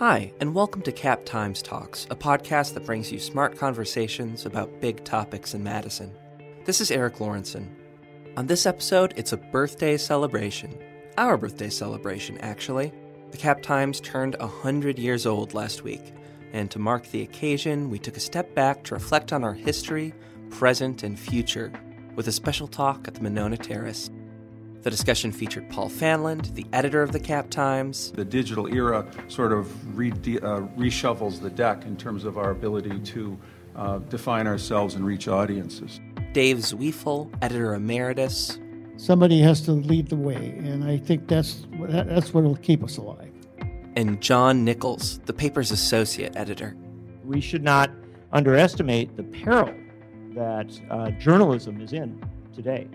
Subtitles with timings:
[0.00, 4.80] Hi, and welcome to Cap Times Talks, a podcast that brings you smart conversations about
[4.80, 6.12] big topics in Madison.
[6.64, 7.68] This is Erik Lorenzsonn.
[8.36, 10.76] On this episode, it's a birthday celebration.
[11.16, 12.92] Our birthday celebration, actually.
[13.30, 16.12] The Cap Times turned 100 years old last week,
[16.52, 20.12] and to mark the occasion, we took a step back to reflect on our history,
[20.50, 21.72] present, and future
[22.16, 24.10] with a special talk at the Monona Terrace.
[24.84, 28.12] The discussion featured Paul Fanlund, the editor of the Cap Times.
[28.12, 32.98] The digital era sort of re- uh, reshuffles the deck in terms of our ability
[32.98, 33.38] to
[33.76, 36.02] uh, define ourselves and reach audiences.
[36.34, 38.58] Dave Zweifel, editor emeritus.
[38.98, 42.98] Somebody has to lead the way, and I think that's that's what will keep us
[42.98, 43.32] alive.
[43.96, 46.76] And John Nichols, the paper's associate editor.
[47.24, 47.90] We should not
[48.32, 49.72] underestimate the peril
[50.34, 52.22] that uh, journalism is in
[52.54, 52.86] today.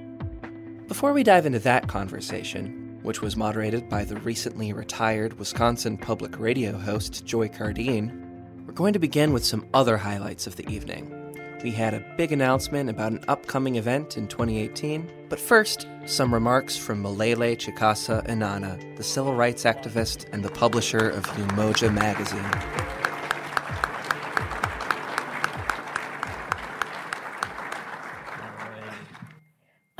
[0.89, 6.39] Before we dive into that conversation, which was moderated by the recently retired Wisconsin public
[6.39, 11.15] radio host Joy Cardin, we're going to begin with some other highlights of the evening.
[11.63, 16.75] We had a big announcement about an upcoming event in 2018, but first, some remarks
[16.75, 22.98] from Milele Chikasa Anana, the civil rights activist and the publisher of Umoja magazine.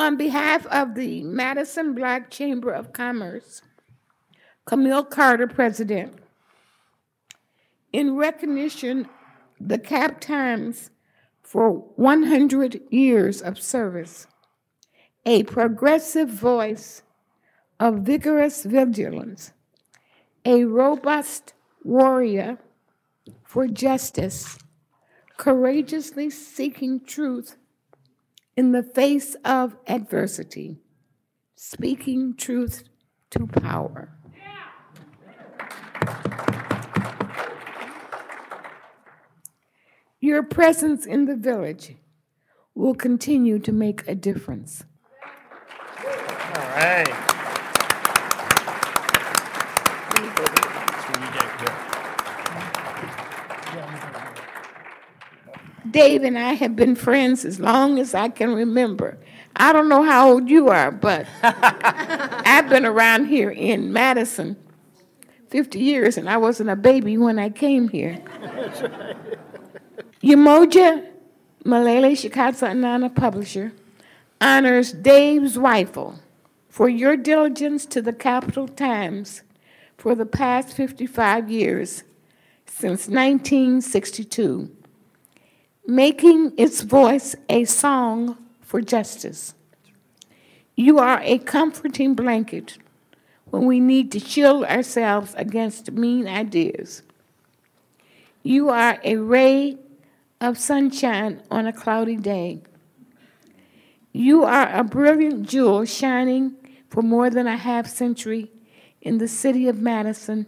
[0.09, 3.61] On behalf of the Madison Black Chamber of Commerce,
[4.65, 6.15] Camille Carter, President,
[7.93, 9.07] in recognition
[9.59, 10.89] the Cap Times
[11.43, 14.25] for 100 years of service,
[15.27, 17.03] a progressive voice
[17.79, 19.51] of vigorous vigilance,
[20.43, 22.57] a robust warrior
[23.43, 24.57] for justice,
[25.37, 27.57] courageously seeking truth
[28.59, 30.75] in the face of adversity,
[31.55, 32.83] speaking truth
[33.29, 34.09] to power.
[40.19, 41.95] Your presence in the village
[42.75, 44.83] will continue to make a difference.
[46.03, 47.28] All right.
[55.91, 59.17] Dave and I have been friends as long as I can remember.
[59.55, 64.55] I don't know how old you are, but I've been around here in Madison
[65.49, 68.19] 50 years, and I wasn't a baby when I came here.
[70.23, 71.07] Umoja
[71.65, 73.73] Milele Chikasa Anana Publisher
[74.39, 76.19] honors Dave Zweifel
[76.67, 79.41] for your diligence to the Capital Times
[79.97, 82.03] for the past 55 years,
[82.65, 84.75] since 1962
[85.89, 89.55] making its voice a song for justice.
[90.75, 92.77] You are a comforting blanket
[93.49, 97.01] when we need to shield ourselves against mean ideas.
[98.43, 99.77] You are a ray
[100.39, 102.61] of sunshine on a cloudy day.
[104.13, 106.55] You are a brilliant jewel shining
[106.89, 108.51] for more than a half century
[109.01, 110.45] in the city of Madison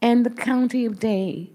[0.00, 1.51] and the county of Dane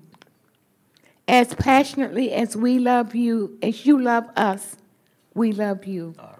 [1.27, 4.77] as passionately as we love you, as you love us,
[5.33, 6.15] we love you.
[6.17, 6.37] All right.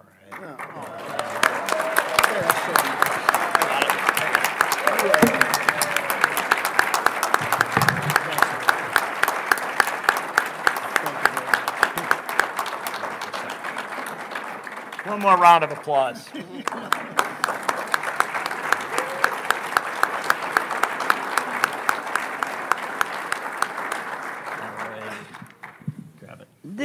[15.06, 16.28] One more round of applause.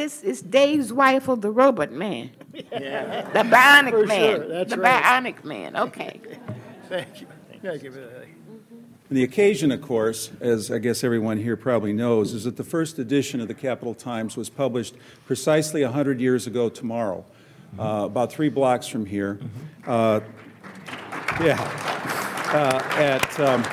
[0.04, 2.32] this is wife of the robot man.
[2.54, 3.22] Yeah.
[3.32, 4.36] The bionic For man.
[4.36, 4.48] Sure.
[4.48, 5.04] That's the right.
[5.04, 5.76] bionic man.
[5.78, 6.20] Okay.
[6.90, 7.28] Thank you.
[7.62, 7.94] Thank you.
[9.10, 13.00] The occasion, of course, as I guess everyone here probably knows, is that the first
[13.00, 17.24] edition of the Capital Times was published precisely 100 years ago tomorrow,
[17.80, 19.40] uh, about three blocks from here.
[19.86, 20.20] Uh,
[21.40, 21.62] yeah,
[22.54, 23.64] uh, at um,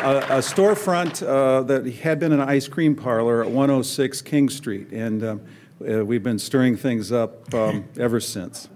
[0.00, 4.90] a, a storefront uh, that had been an ice cream parlor at 106 King Street,
[4.92, 5.40] and um,
[5.88, 8.68] uh, we've been stirring things up um, ever since.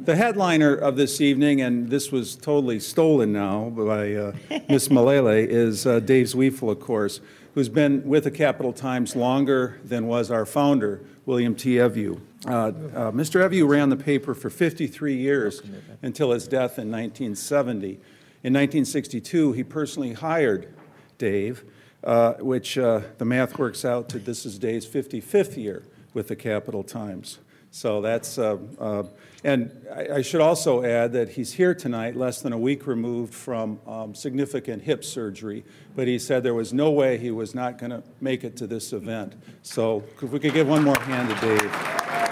[0.00, 4.32] The headliner of this evening, and this was totally stolen now by uh,
[4.68, 7.20] Miss Milele, is uh, Dave Zweifel, of course,
[7.54, 11.76] who's been with the Capital Times longer than was our founder, William T.
[11.76, 12.20] Evjue.
[12.46, 12.72] Uh, uh,
[13.12, 13.46] Mr.
[13.46, 15.62] Evjue ran the paper for 53 years
[16.00, 18.00] until his death in 1970.
[18.44, 20.74] In 1962, he personally hired
[21.16, 21.62] Dave,
[22.02, 26.34] uh, which uh, the math works out to this is Dave's 55th year with the
[26.34, 27.38] Capital Times.
[27.70, 29.04] So that's, uh, uh,
[29.44, 33.32] and I, I should also add that he's here tonight, less than a week removed
[33.32, 37.78] from um, significant hip surgery, but he said there was no way he was not
[37.78, 39.34] going to make it to this event.
[39.62, 42.31] So if we could give one more hand to Dave.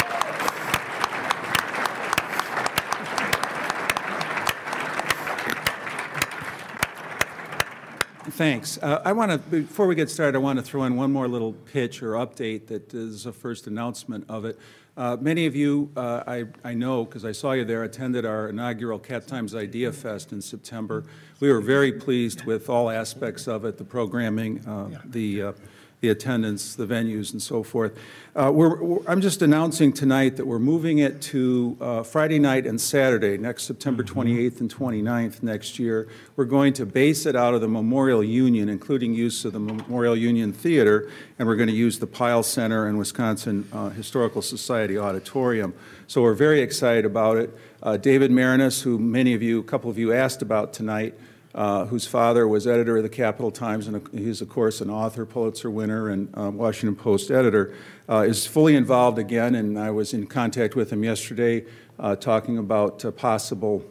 [8.41, 8.79] Thanks.
[8.79, 11.29] Uh, I want to, before we get started, I want to throw in one more
[11.29, 14.59] little pitch or update that is a first announcement of it.
[14.97, 18.49] Uh, many of you, uh, I, I know because I saw you there, attended our
[18.49, 21.05] inaugural Cap Times Idea Fest in September.
[21.41, 25.53] We were very pleased with all aspects of it the programming, uh, the uh,
[26.01, 27.97] the attendance, the venues, and so forth.
[28.35, 32.67] Uh, we're, we're, I'm just announcing tonight that we're moving it to uh, Friday night
[32.67, 34.61] and Saturday, next September 28th mm-hmm.
[34.61, 36.09] and 29th next year.
[36.37, 40.17] We're going to base it out of the Memorial Union, including use of the Memorial
[40.17, 44.97] Union Theater, and we're going to use the Pyle Center and Wisconsin uh, Historical Society
[44.97, 45.75] Auditorium.
[46.07, 47.57] So we're very excited about it.
[47.83, 51.15] Uh, David Maraniss, who many of you, a couple of you asked about tonight,
[51.55, 55.27] uh, whose father was editor of the Capital Times, and he's, of course, an author,
[55.27, 57.75] Pulitzer winner, and uh, Washington Post editor,
[58.09, 59.55] uh, is fully involved again.
[59.55, 61.65] And I was in contact with him yesterday
[61.99, 63.85] uh, talking about uh, possible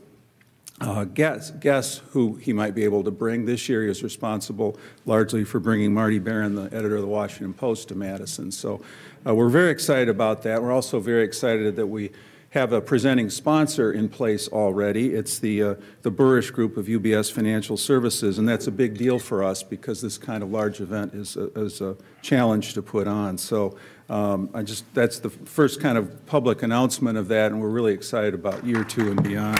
[0.80, 3.46] uh, guests, guess who he might be able to bring.
[3.46, 7.54] This year, he is responsible largely for bringing Marty Baron, the editor of the Washington
[7.54, 8.52] Post, to Madison.
[8.52, 8.82] So
[9.26, 10.64] we're very excited about that.
[10.64, 12.12] We're also very excited that we
[12.52, 15.14] have a presenting sponsor in place already.
[15.14, 19.20] It's the, uh, the Burish Group of UBS Financial Services, and that's a big deal
[19.20, 23.08] for us because this kind of large event is a, is a challenge to put
[23.08, 23.38] on.
[23.38, 23.78] So
[24.10, 27.94] um, I just that's the first kind of public announcement of that, and we're really
[27.94, 29.60] excited about year two and beyond.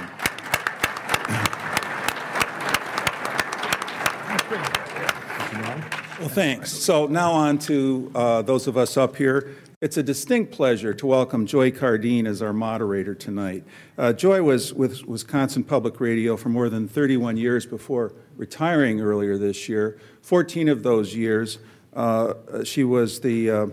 [6.20, 6.72] Well, thanks.
[6.72, 9.56] So now on to uh, those of us up here.
[9.82, 13.64] It's a distinct pleasure to welcome Joy Cardin as our moderator tonight.
[13.98, 19.38] Uh, Joy was with Wisconsin Public Radio for more than 31 years before retiring earlier
[19.38, 19.98] this year.
[20.22, 21.60] 14 of those years,
[21.94, 22.34] uh,
[22.66, 23.68] she was the uh,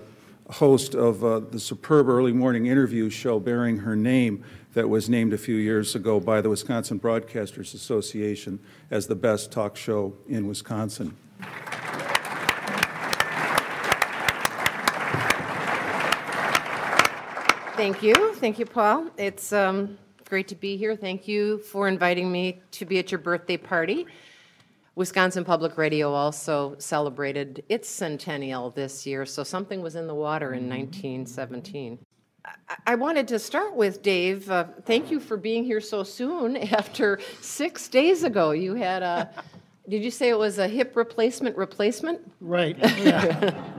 [0.50, 4.44] host of uh, the superb early morning interview show bearing her name
[4.74, 8.60] that was named a few years ago by the Wisconsin Broadcasters Association
[8.92, 11.16] as the best talk show in Wisconsin.
[17.76, 18.34] Thank you.
[18.36, 19.10] Thank you, Paul.
[19.18, 20.96] It's um, great to be here.
[20.96, 24.06] Thank you for inviting me to be at your birthday party.
[24.94, 30.54] Wisconsin Public Radio also celebrated its centennial this year, so something was in the water
[30.54, 31.98] in 1917.
[32.86, 34.50] I wanted to start with Dave.
[34.50, 38.52] Uh, thank you for being here so soon after six days ago.
[38.52, 39.28] You had a,
[39.86, 42.20] did you say it was a hip replacement replacement?
[42.40, 42.78] Right.
[42.98, 43.75] Yeah.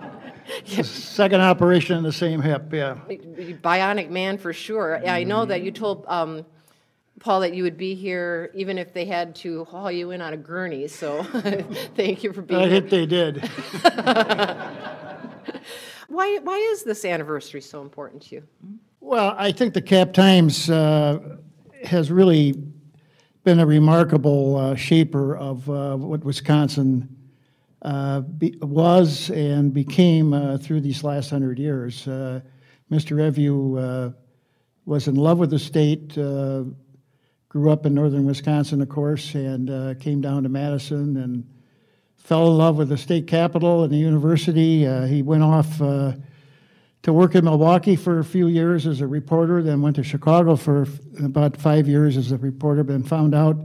[0.66, 2.98] Second operation in the same hip, yeah.
[3.10, 5.06] Bionic man for sure.
[5.08, 6.46] I know that you told um,
[7.20, 10.34] Paul that you would be here even if they had to haul you in on
[10.34, 10.88] a gurney.
[10.88, 11.24] So
[11.96, 12.82] thank you for being I here.
[12.82, 13.38] think they did.
[16.08, 18.44] why, why is this anniversary so important to you?
[19.00, 21.20] Well, I think the Cap Times uh,
[21.84, 22.54] has really
[23.44, 27.17] been a remarkable uh, shaper of uh, what Wisconsin
[27.84, 32.08] be, was and became uh, through these last hundred years.
[32.08, 32.42] Uh,
[32.92, 33.18] Mr.
[33.78, 34.12] Uh,
[34.86, 36.64] was in love with the state, uh,
[37.50, 41.48] grew up in northern Wisconsin, of course, and came down to Madison and
[42.16, 44.86] fell in love with the state capitol and the university.
[45.08, 45.78] he went off
[47.04, 50.56] to work in Milwaukee for a few years as a reporter, then went to Chicago
[50.56, 50.88] for
[51.24, 53.58] about five years as a reporter, then found out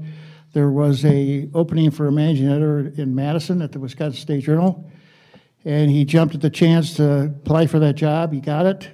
[0.52, 4.90] there was a opening for a managing editor in Madison at the Wisconsin State Journal,
[5.64, 8.32] and he jumped at the chance to apply for that job.
[8.32, 8.90] He got it,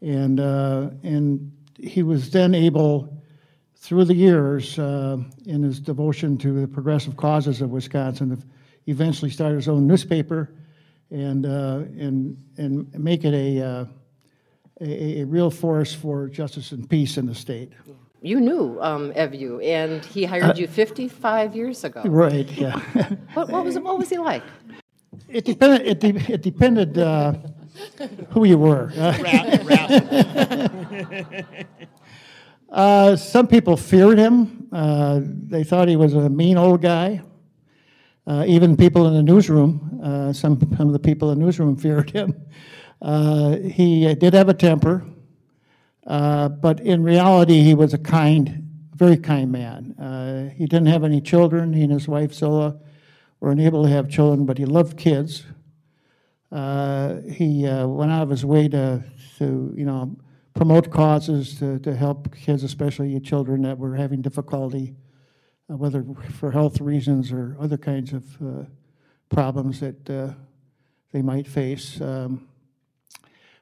[0.00, 3.20] and uh, and he was then able,
[3.74, 8.42] through the years, uh, in his devotion to the progressive causes of Wisconsin, to
[8.86, 10.54] eventually start his own newspaper,
[11.10, 13.84] and uh, and and make it a, uh,
[14.80, 17.72] a, a real force for justice and peace in the state
[18.26, 22.02] you knew um, Evjue, and he hired you 55 years ago.
[22.04, 22.50] Right.
[22.50, 22.78] Yeah.
[23.34, 24.42] what, what was what was he like?
[25.28, 25.86] It depended.
[25.86, 27.34] It, de- it depended uh,
[28.30, 28.90] who you were.
[32.70, 34.68] uh, some people feared him.
[34.72, 37.22] Uh, they thought he was a mean old guy.
[38.26, 41.76] Uh, even people in the newsroom, uh, some, some of the people in the newsroom
[41.76, 42.34] feared him.
[43.00, 45.06] Uh, he did have a temper.
[46.06, 49.92] Uh, but in reality, he was a kind, very kind man.
[49.98, 51.72] Uh, he didn't have any children.
[51.72, 52.76] He and his wife Zola,
[53.40, 55.44] were unable to have children, but he loved kids.
[56.52, 59.02] Uh, he uh, went out of his way to,
[59.38, 60.16] to, you know,
[60.54, 64.94] promote causes to, to help kids, especially children that were having difficulty,
[65.68, 66.04] uh, whether
[66.38, 68.68] for health reasons or other kinds of
[69.28, 70.06] problems that
[71.12, 72.00] they might face.
[72.00, 72.46] Um,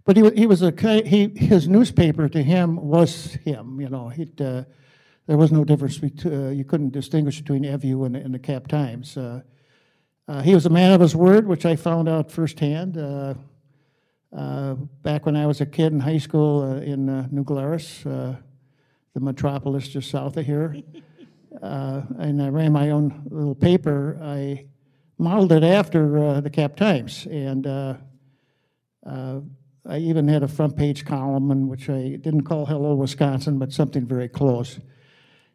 [0.04, 0.72] but he, he was a
[1.04, 3.80] he his newspaper to him was him.
[3.80, 4.64] You know, he uh,
[5.26, 5.98] there was no difference.
[5.98, 9.16] between uh, you couldn't distinguish between Evjue and, and the Cap Times.
[9.16, 9.40] Uh,
[10.26, 12.96] uh, he was a man of his word, which I found out firsthand.
[12.96, 13.34] Uh,
[14.36, 18.04] uh, back when I was a kid in high school uh, in uh, New Glarus,
[18.04, 18.34] uh,
[19.12, 20.76] the metropolis just south of here,
[21.62, 24.18] uh, and I ran my own little paper.
[24.20, 24.66] I
[25.18, 27.94] modeled it after uh, the Cap Times, and uh,
[29.06, 29.40] uh,
[29.86, 33.72] I even had a front page column in which I didn't call Hello Wisconsin, but
[33.72, 34.80] something very close.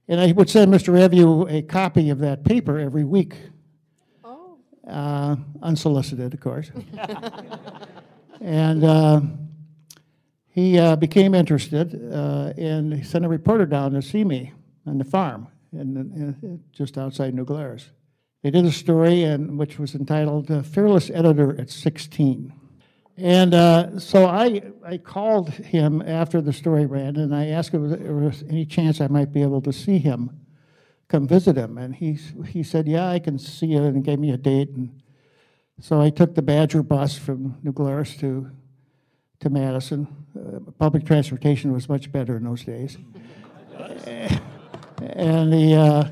[0.07, 0.93] And I would send Mr.
[0.93, 3.35] Evjue a copy of that paper every week.
[4.87, 6.71] Uh, unsolicited, of course.
[8.41, 9.21] and uh,
[10.49, 14.53] he uh, became interested uh, and he sent a reporter down to see me
[14.85, 17.89] on the farm in, in, just outside New Glarus.
[18.41, 22.53] They did a story and, which was entitled uh, Fearless Editor at 16.
[23.19, 27.99] And uh, so I, I called him after the story ran and I asked if
[27.99, 30.39] there was any chance I might be able to see him,
[31.09, 31.77] come visit him.
[31.77, 34.69] And he, he said, Yeah, I can see you, and gave me a date.
[34.69, 35.01] And
[35.81, 38.49] so I took the Badger bus from New Glarus to,
[39.41, 40.07] to Madison.
[40.33, 42.97] Uh, public transportation was much better in those days.
[45.01, 46.09] and the, uh,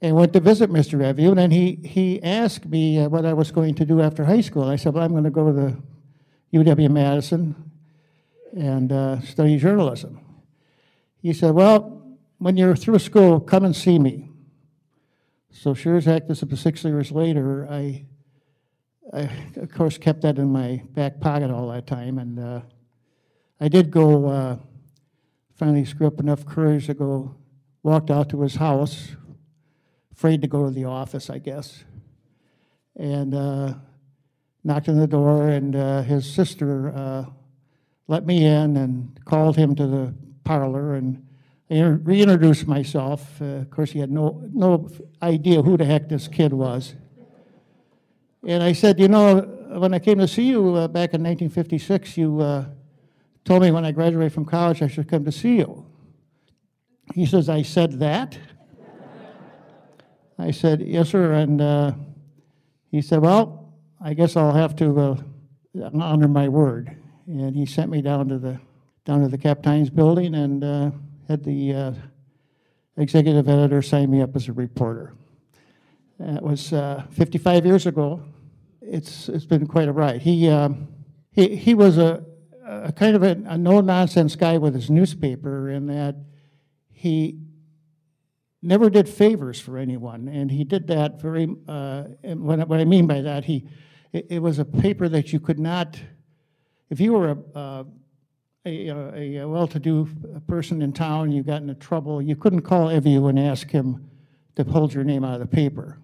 [0.00, 1.00] and went to visit Mr.
[1.00, 4.24] Evjue, and then he, he asked me uh, what I was going to do after
[4.24, 4.64] high school.
[4.64, 5.76] I said, well, I'm going to go to the
[6.52, 7.70] UW-Madison
[8.56, 10.20] and uh, study journalism.
[11.20, 14.30] He said, well, when you're through school, come and see me.
[15.50, 18.06] So sure as heck, this is six years later, I,
[19.12, 22.60] I, of course, kept that in my back pocket all that time, and uh,
[23.60, 24.56] I did go, uh,
[25.56, 27.34] finally screw up enough courage to go,
[27.82, 29.16] walked out to his house,
[30.18, 31.84] afraid to go to the office, I guess.
[32.96, 33.74] And uh,
[34.64, 37.24] knocked on the door, and uh, his sister uh,
[38.08, 41.24] let me in and called him to the parlor and
[41.70, 43.40] I reintroduced myself.
[43.40, 44.88] Uh, of course, he had no, no
[45.22, 46.94] idea who the heck this kid was.
[48.44, 49.42] And I said, You know,
[49.78, 52.66] when I came to see you uh, back in 1956, you
[53.44, 55.86] told me when I graduated from college I should come to see you.
[57.14, 58.36] He says, I said that?
[60.38, 61.32] I said, Yes, sir.
[61.32, 61.92] And uh,
[62.90, 65.16] he said, Well, I guess I'll have to uh,
[65.94, 66.96] honor my word.
[67.26, 68.60] And he sent me down to the
[69.04, 70.90] down to the Captain's building and uh,
[71.28, 71.92] had the uh,
[72.98, 75.14] executive editor sign me up as a reporter.
[76.18, 78.22] That was uh, 55 years ago.
[78.80, 80.22] It's it's been quite a ride.
[80.22, 80.88] He um,
[81.32, 82.24] he he was a,
[82.64, 86.16] a kind of a, a no nonsense guy with his newspaper in that
[86.90, 87.38] he
[88.62, 91.48] never did favors for anyone, and he did that very.
[91.66, 93.68] Uh, and what, I- mean by that, he
[94.12, 95.98] it, it was a paper that you could not,
[96.90, 97.84] if you were a uh,
[98.66, 100.08] a, a, a well-to-do
[100.46, 104.08] person in town, you got into trouble, you couldn't call Evjue and ask him
[104.56, 105.98] to hold your name out of the paper.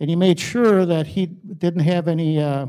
[0.00, 2.66] And he made sure that he didn't have any uh,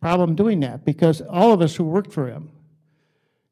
[0.00, 2.50] problem doing that because all of us who worked for him,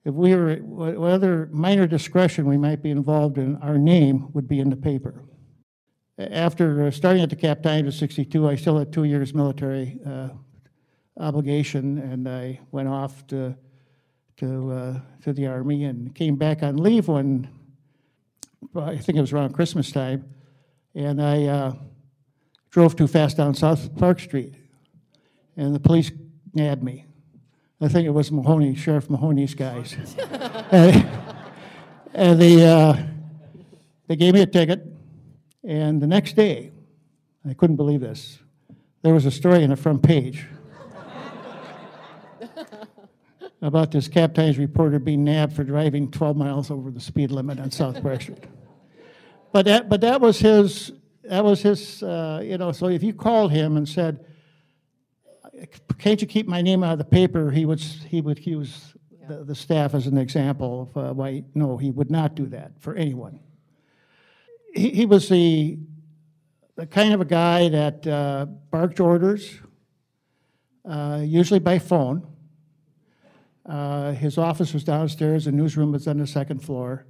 [0.09, 4.49] if we were, wh- whatever minor discretion we might be involved in, our name would
[4.49, 5.23] be in the paper.
[6.19, 10.00] After uh, starting at the Cap Times at 62, I still had two years military
[10.07, 10.31] uh,
[11.19, 13.55] obligation, and I went off to
[14.38, 17.49] to uh, to the army and came back on leave when
[18.75, 20.25] I think it was around Christmas time,
[20.95, 21.73] and I uh,
[22.71, 24.55] drove too fast down South Park Street,
[25.57, 26.11] and the police
[26.55, 27.08] nabbed me.
[27.80, 29.97] I think it was Mahoney, Sheriff Mahoney's guys,
[30.73, 31.08] and,
[32.12, 32.97] and they uh,
[34.08, 34.85] they gave me a ticket,
[35.62, 36.73] and the next day,
[37.49, 38.40] I couldn't believe this.
[39.02, 40.44] There was a story in the front page
[43.62, 47.61] about this Cap Times reporter being nabbed for driving 12 miles over the speed limit
[47.61, 48.25] on South Park.
[49.52, 50.92] But that, but that was his,
[51.23, 54.25] that was his, uh, you know, so if you called him and said,
[55.99, 58.95] can't you keep my name out of the paper, he would, he would use
[59.29, 62.73] the, the staff as an example of uh, why, no, he would not do that
[62.81, 63.41] for anyone.
[64.75, 65.79] He, he was the,
[66.77, 69.59] the kind of a guy that uh, barked orders,
[70.88, 72.27] uh, usually by phone.
[73.67, 77.05] Uh, his office was downstairs, the newsroom was on the second floor.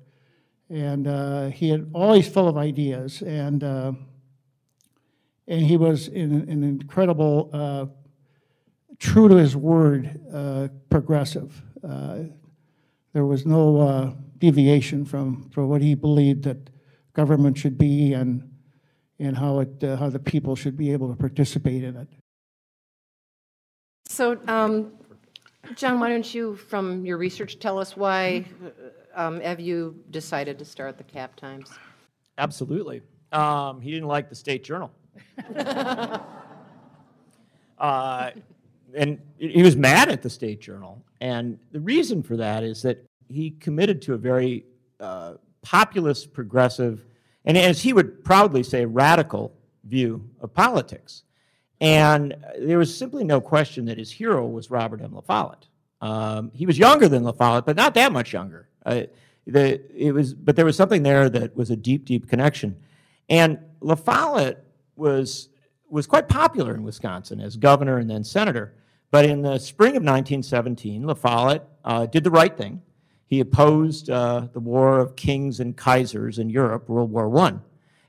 [0.71, 3.93] And uh, he had always full of ideas, and, uh,
[5.47, 7.87] and he was in, an incredible, uh,
[8.99, 11.63] true to his word, uh, progressive.
[11.87, 12.21] Uh,
[13.13, 16.71] there was no uh, deviation from, from what he believed that
[17.13, 18.51] government should be and,
[19.19, 22.09] and how, it, uh, how the people should be able to participate in it.
[24.07, 24.93] So, um,
[25.75, 28.45] John, why don't you, from your research, tell us why
[29.15, 31.71] um, have you decided to start the Cap Times?
[32.39, 33.03] Absolutely.
[33.33, 34.91] Um, he didn't like the State Journal.
[37.79, 38.31] uh,
[38.95, 41.03] and he was mad at the State Journal.
[41.21, 44.65] And the reason for that is that he committed to a very
[45.01, 47.05] uh, populist, progressive,
[47.45, 49.55] and as he would proudly say, radical
[49.85, 51.23] view of politics.
[51.81, 55.15] And there was simply no question that his hero was Robert M.
[55.15, 55.67] La Follette.
[56.01, 58.69] Um, he was younger than La Follette, but not that much younger.
[58.85, 59.03] Uh,
[59.47, 62.77] the, it was, but there was something there that was a deep, deep connection.
[63.29, 64.65] And La Follette
[64.97, 65.49] was,
[65.91, 68.75] was quite popular in Wisconsin as governor and then senator.
[69.11, 72.83] But in the spring of 1917, La Follette uh, did the right thing.
[73.27, 77.55] He opposed uh, the war of kings and kaisers in Europe, World War I.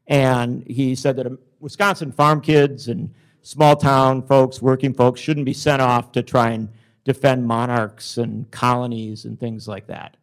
[0.08, 1.28] And he said that
[1.60, 6.52] Wisconsin farm kids and small town folks, working folks, shouldn't be sent off to try
[6.52, 6.70] and
[7.04, 10.18] defend monarchs and colonies and things like that.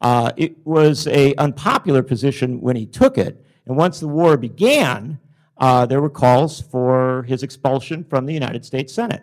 [0.00, 5.18] Uh, it was an unpopular position when he took it, and once the war began,
[5.58, 9.22] uh, there were calls for his expulsion from the United States Senate.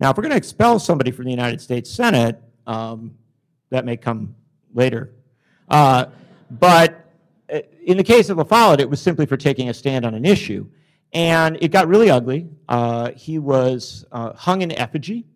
[0.00, 3.14] Now, if we're going to expel somebody from the United States Senate, um,
[3.70, 4.34] that may come
[4.74, 5.12] later.
[5.68, 6.06] Uh,
[6.50, 7.12] but
[7.52, 10.14] uh, in the case of La Follette, it was simply for taking a stand on
[10.14, 10.66] an issue.
[11.12, 12.48] And it got really ugly.
[12.68, 15.26] Uh, he was uh, hung in effigy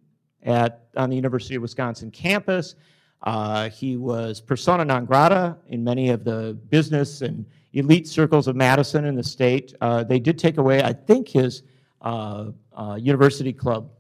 [0.42, 2.74] at, on the University of Wisconsin campus.
[3.22, 7.44] Uh, he was persona non grata in many of the business and
[7.76, 9.74] elite circles of Madison and the state.
[9.80, 11.62] Uh, they did take away, I think, his
[12.02, 13.90] uh, uh, university club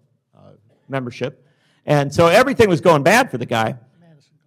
[0.88, 1.44] membership.
[1.84, 3.74] And so everything was going bad for the guy.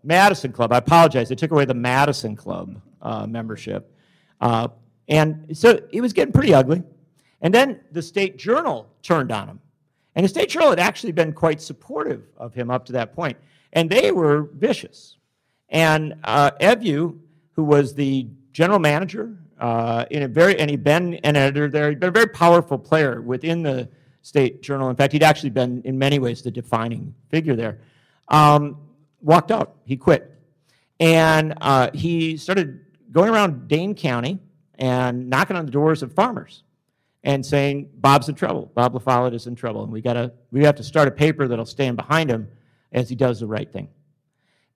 [0.04, 0.72] Madison, Club.
[0.72, 1.28] I apologize.
[1.28, 2.82] They took away the Madison Club
[3.28, 3.94] membership.
[4.40, 6.82] and so it was getting pretty ugly.
[7.42, 9.60] And then the State Journal turned on him.
[10.16, 13.38] And the State Journal had actually been quite supportive of him up to that point.
[13.74, 15.18] And they were vicious.
[15.70, 17.18] And uh, Evjue,
[17.54, 21.90] who was the general manager, uh, in a very, and he'd been an editor there,
[21.90, 23.90] he'd been a very powerful player within the
[24.22, 24.90] State Journal.
[24.90, 27.80] In fact, he'd actually been, in many ways, the defining figure there.
[28.28, 28.78] Um,
[29.22, 29.76] walked out.
[29.86, 30.32] He quit.
[31.00, 32.80] And uh, he started
[33.12, 34.40] going around Dane County
[34.78, 36.64] and knocking on the doors of farmers
[37.24, 38.72] and saying Bob's in trouble.
[38.74, 41.48] Bob La Follette is in trouble, and we gotta we have to start a paper
[41.48, 42.50] that'll stand behind him
[42.92, 43.90] as he does the right thing.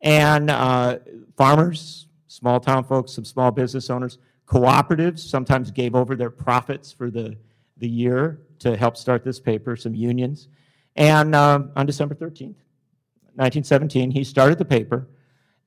[0.02, 1.00] And uh,
[1.38, 4.17] farmers, small town folks, some small business owners,
[4.48, 7.38] cooperatives sometimes gave over their profits for the
[7.78, 9.76] the year to help start this paper.
[9.76, 10.48] Some unions,
[10.96, 12.58] and um, on December 13th,
[13.36, 15.08] 1917, he started the paper,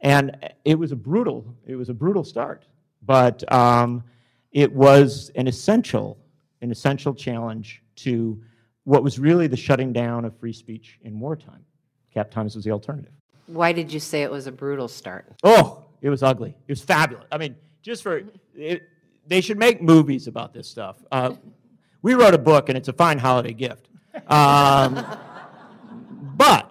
[0.00, 2.66] and it was a brutal it was a brutal start,
[3.02, 4.02] but um,
[4.50, 6.18] it was an essential
[6.62, 8.42] an essential challenge to
[8.84, 11.64] what was really the shutting down of free speech in wartime.
[12.12, 13.12] Cap Times was the alternative.
[13.46, 15.32] Why did you say it was a brutal start?
[15.44, 16.56] Oh, it was ugly.
[16.66, 17.26] It was fabulous.
[17.30, 18.22] I mean, just for
[18.54, 18.82] it,
[19.26, 20.96] they should make movies about this stuff.
[21.10, 21.34] Uh,
[22.02, 23.88] we wrote a book, and it's a fine holiday gift.
[24.28, 25.04] Um,
[26.36, 26.70] but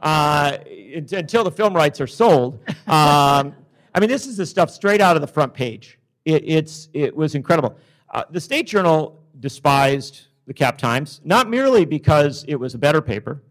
[0.00, 0.58] uh,
[0.94, 3.54] until the film rights are sold, um,
[3.94, 5.98] I mean, this is the stuff straight out of the front page.
[6.24, 7.76] It, it's, it was incredible.
[8.10, 13.00] Uh, the State Journal despised the Cap Times, not merely because it was a better
[13.00, 13.42] paper,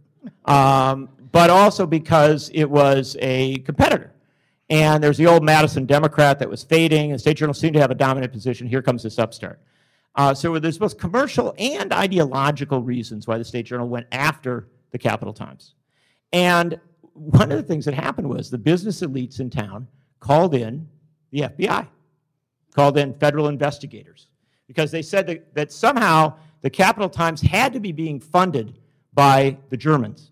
[0.46, 4.12] um, but also because it was a competitor.
[4.72, 7.82] And there's the old Madison Democrat that was fading, and the State Journal seemed to
[7.82, 8.66] have a dominant position.
[8.66, 9.60] Here comes this upstart.
[10.16, 14.98] Uh, so there's both commercial and ideological reasons why the State Journal went after the
[14.98, 15.74] Capital Times.
[16.32, 16.80] And
[17.12, 19.90] one of the things that happened was the business elites in town
[20.22, 20.88] called in
[21.32, 21.86] the FBI,
[22.74, 24.28] called in federal investigators,
[24.68, 28.78] because they said that, that somehow the Capital Times had to be being funded
[29.14, 30.31] by the Germans.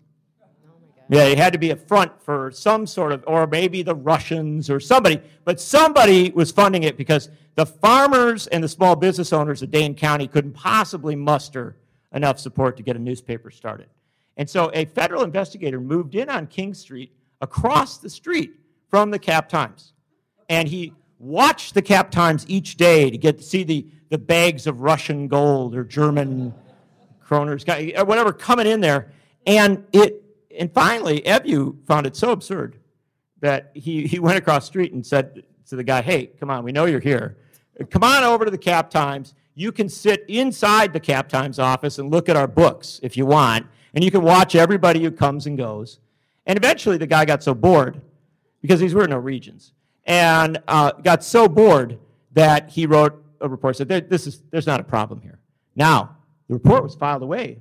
[1.10, 4.70] Yeah, it had to be a front for some sort of, or maybe the Russians
[4.70, 9.62] or somebody, but somebody was funding it because the farmers and the small business owners
[9.62, 11.76] of Dane County couldn't possibly muster
[12.12, 13.88] enough support to get a newspaper started.
[14.36, 18.54] And so a federal investigator moved in on King Street across the street
[18.88, 19.92] from the Cap Times.
[20.48, 24.66] And he watched the Cap Times each day to get to see the the bags
[24.66, 26.52] of Russian gold or German
[27.24, 27.64] kroners,
[28.04, 29.12] whatever, coming in there.
[29.46, 30.19] And it,
[30.58, 32.76] and finally, Evjue found it so absurd
[33.40, 36.64] that he, he went across the street and said to the guy, hey, come on,
[36.64, 37.38] we know you're here.
[37.90, 39.34] Come on over to the Cap Times.
[39.54, 43.26] You can sit inside the Cap Times office and look at our books if you
[43.26, 45.98] want, and you can watch everybody who comes and goes.
[46.46, 48.00] And eventually the guy got so bored
[48.60, 49.72] because these were no regions,
[50.04, 51.98] and uh, got so bored
[52.32, 55.38] that he wrote a report said there, this is there's not a problem here.
[55.74, 56.16] Now
[56.48, 57.58] the report was filed away,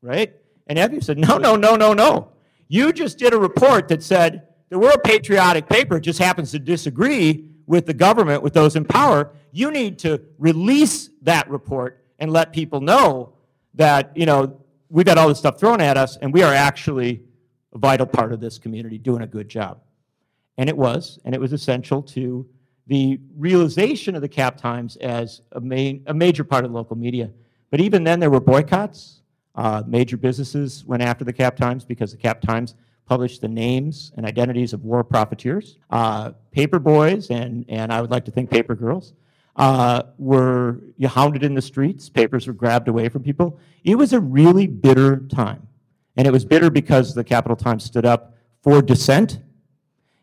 [0.00, 0.34] right?
[0.72, 2.28] And Evjue said, no, no, no, no, no.
[2.66, 6.50] You just did a report that said that we're a patriotic paper, it just happens
[6.52, 9.32] to disagree with the government, with those in power.
[9.50, 13.34] You need to release that report and let people know
[13.74, 17.22] that, you know, we've got all this stuff thrown at us and we are actually
[17.74, 19.78] a vital part of this community doing a good job.
[20.56, 22.48] And it was, and it was essential to
[22.86, 26.96] the realization of the cap times as a, main, a major part of the local
[26.96, 27.30] media.
[27.70, 29.18] But even then, there were boycotts.
[29.54, 32.74] Uh, major businesses went after the cap times because the cap times
[33.06, 35.78] published the names and identities of war profiteers.
[35.90, 39.12] Uh, paper boys, and, and I would like to think paper girls,
[39.56, 42.08] uh, were hounded in the streets.
[42.08, 43.58] Papers were grabbed away from people.
[43.84, 45.68] It was a really bitter time.
[46.16, 49.40] And it was bitter because the Capital Times stood up for dissent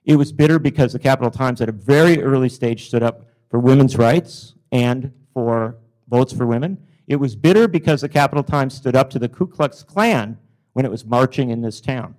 [0.10, 3.60] it was bitter because the Capital Times at a very early stage stood up for
[3.60, 6.80] women's rights and for votes for women.
[7.10, 10.38] It was bitter because the Capital Times stood up to the Ku Klux Klan
[10.74, 12.16] when it was marching in this town.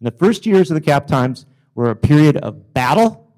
[0.00, 3.30] And the first years of the Cap Times were a period of battle.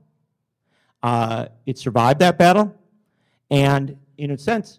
[1.02, 2.72] Uh, it survived that battle.
[3.50, 4.78] And in a sense,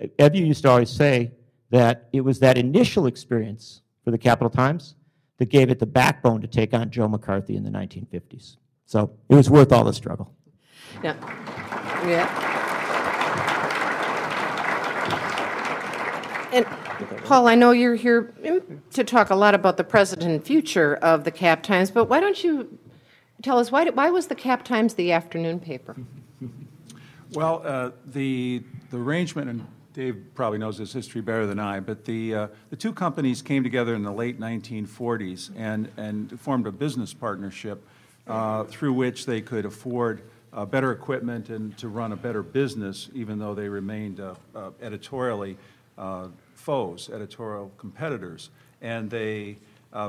[0.00, 1.32] Evjue used to always say
[1.70, 4.94] that it was that initial experience for the Capital Times
[5.38, 8.56] that gave it the backbone to take on Joe McCarthy in the 1950s.
[8.84, 10.32] So it was worth all the struggle.
[11.02, 11.16] Yeah.
[12.06, 12.46] Yeah.
[16.52, 16.64] And
[17.24, 18.32] Paul, I know you're here
[18.92, 22.20] to talk a lot about the present and future of the Cap Times, but why
[22.20, 22.78] don't you
[23.42, 25.96] tell us why, why was the Cap Times the afternoon paper?
[27.32, 32.04] Well, uh, the, the arrangement, and Dave probably knows this history better than I, but
[32.04, 36.72] the, uh, the two companies came together in the late 1940s and, and formed a
[36.72, 37.84] business partnership
[38.28, 43.10] uh, through which they could afford uh, better equipment and to run a better business,
[43.12, 45.56] even though they remained uh, uh, editorially
[45.98, 48.50] uh, foes, editorial competitors.
[48.82, 49.56] And they,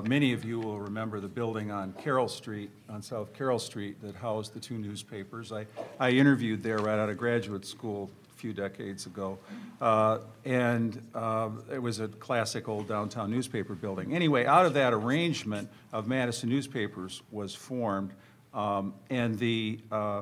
[0.03, 4.15] many of you will remember the building on Carroll Street, on South Carroll Street, that
[4.15, 5.51] housed the two newspapers.
[5.51, 5.65] I,
[5.99, 9.39] I interviewed there right out of graduate school a few decades ago.
[9.81, 14.13] Uh, and uh, it was a classic old downtown newspaper building.
[14.13, 18.11] Anyway, out of that arrangement of Madison newspapers was formed.
[18.53, 20.21] Um, and the uh,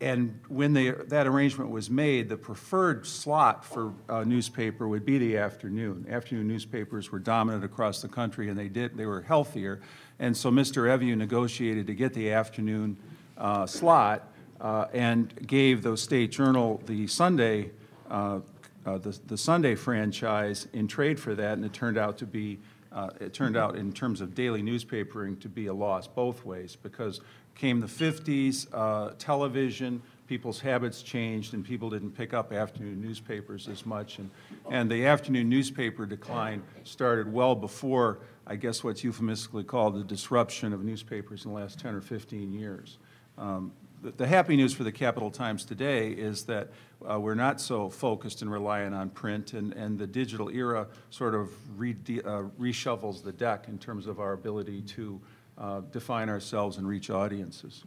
[0.00, 5.16] and when they, that arrangement was made, the preferred slot for a newspaper would be
[5.16, 6.06] the afternoon.
[6.10, 9.80] Afternoon newspapers were dominant across the country, and they did they were healthier.
[10.18, 10.86] And so Mr.
[10.86, 12.98] Evjue negotiated to get the afternoon
[13.38, 14.28] uh, slot
[14.60, 17.70] uh, and gave the State Journal the Sunday,
[18.10, 18.40] uh,
[18.84, 22.58] uh, the, the Sunday franchise in trade for that, and it turned out to be,
[22.92, 26.76] uh, it turned out in terms of daily newspapering to be a loss both ways
[26.82, 27.22] because
[27.56, 33.68] came the 50s, uh, television, people's habits changed and people didn't pick up afternoon newspapers
[33.68, 34.18] as much.
[34.18, 34.30] And,
[34.70, 40.72] and the afternoon newspaper decline started well before, I guess, what's euphemistically called the disruption
[40.72, 42.98] of newspapers in the last 10 or 15 years.
[43.38, 46.68] Um, the happy news for the Capital Times today is that
[47.10, 51.34] uh, we're not so focused and reliant on print, and, and the digital era sort
[51.34, 55.20] of re, uh, reshuffles the deck in terms of our ability to
[55.58, 57.84] uh, define ourselves and reach audiences.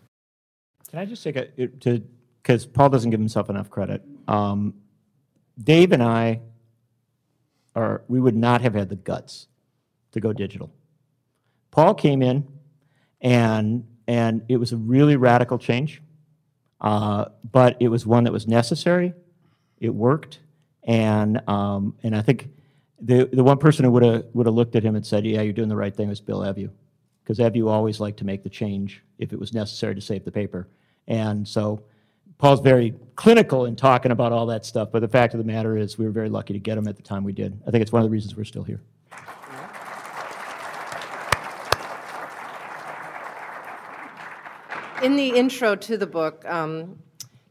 [0.90, 2.04] Can I just take a, to,
[2.42, 4.04] because Paul doesn't give himself enough credit.
[4.28, 4.74] Um,
[5.62, 6.42] Dave and I
[7.76, 9.48] are, we would not have had the guts
[10.14, 10.72] to go digital.
[11.72, 12.48] Paul came in
[13.22, 16.02] and and it was a really radical change.
[16.82, 19.14] Uh, but it was one that was necessary.
[19.80, 20.40] It worked,
[20.84, 22.50] and um, and I think
[23.02, 25.42] the the one person who would have would have looked at him and said, "Yeah,
[25.42, 26.70] you're doing the right thing," was Bill Evjue,
[27.30, 30.32] because Evjue always liked to make the change if it was necessary to save the
[30.32, 30.68] paper,
[31.08, 31.84] and so.
[32.40, 35.76] Paul's very clinical in talking about all that stuff, but the fact of the matter
[35.76, 37.62] is, we were very lucky to get him at the time we did.
[37.68, 38.80] I think it's one of the reasons we're still here.
[45.04, 47.00] In the intro to the book, um,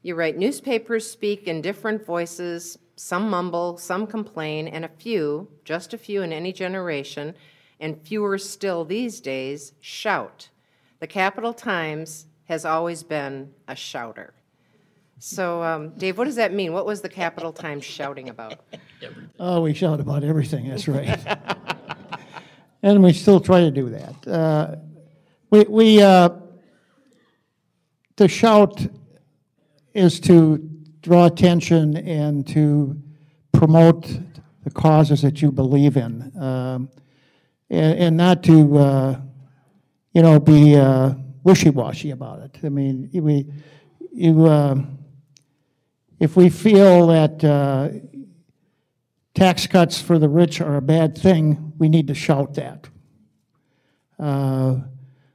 [0.00, 2.78] you write newspapers speak in different voices.
[2.96, 7.34] Some mumble, some complain, and a few, just a few in any generation,
[7.80, 10.48] and fewer still these days, shout.
[11.00, 14.34] The Capital Times has always been a shouter.
[15.20, 16.72] So, um, Dave, what does that mean?
[16.72, 18.60] What was the Capital Times shouting about?
[19.38, 21.18] Oh, we shout about everything, that's right.
[22.82, 24.26] and we still try to do that.
[24.26, 24.76] Uh,
[25.50, 26.30] we, we uh,
[28.16, 28.86] to shout
[29.94, 30.58] is to
[31.02, 33.00] draw attention and to
[33.52, 34.18] promote
[34.64, 36.88] the causes that you believe in, um,
[37.70, 39.20] and, and, not to, uh,
[40.12, 42.58] you know, be uh, wishy-washy about it.
[42.64, 43.46] I mean, we,
[44.12, 44.98] you, um,
[46.18, 47.88] if we feel that uh,
[49.34, 52.88] tax cuts for the rich are a bad thing, we need to shout that.
[54.18, 54.80] Uh,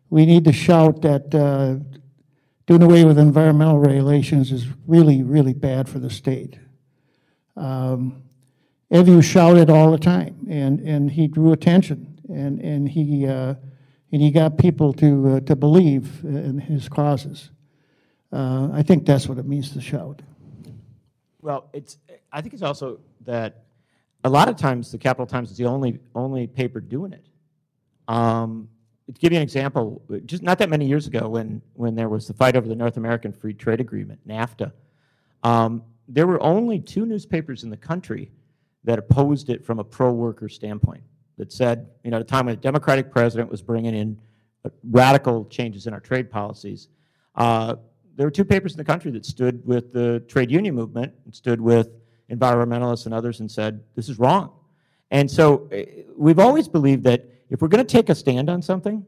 [0.09, 1.81] We need to shout that uh,
[2.67, 6.59] doing away with environmental regulations is really, really bad for the state.
[7.55, 8.21] Um,
[9.21, 13.55] shouted all the time, and, and he drew attention, and, and he, uh,
[14.11, 17.49] and he got people to, uh, to believe in his causes.
[18.31, 20.21] Uh, I think that's what it means to shout.
[21.41, 21.97] Well, it's,
[22.31, 23.65] I think it's also that
[24.23, 27.25] a lot of times the Capital Times is the only, only paper doing it.
[28.07, 28.69] Um,
[29.07, 32.27] to give you an example, just not that many years ago when, when there was
[32.27, 34.71] the fight over the North American Free Trade Agreement, NAFTA,
[35.43, 38.31] um, there were only two newspapers in the country
[38.83, 41.03] that opposed it from a pro-worker standpoint,
[41.37, 44.19] that said, you know, at a time when a Democratic president was bringing in
[44.65, 46.89] uh, radical changes in our trade policies,
[47.35, 47.75] uh,
[48.15, 51.33] there were two papers in the country that stood with the trade union movement, and
[51.33, 51.89] stood with
[52.29, 54.51] environmentalists and others and said, this is wrong.
[55.11, 58.61] And so uh, we've always believed that if we're going to take a stand on
[58.61, 59.05] something,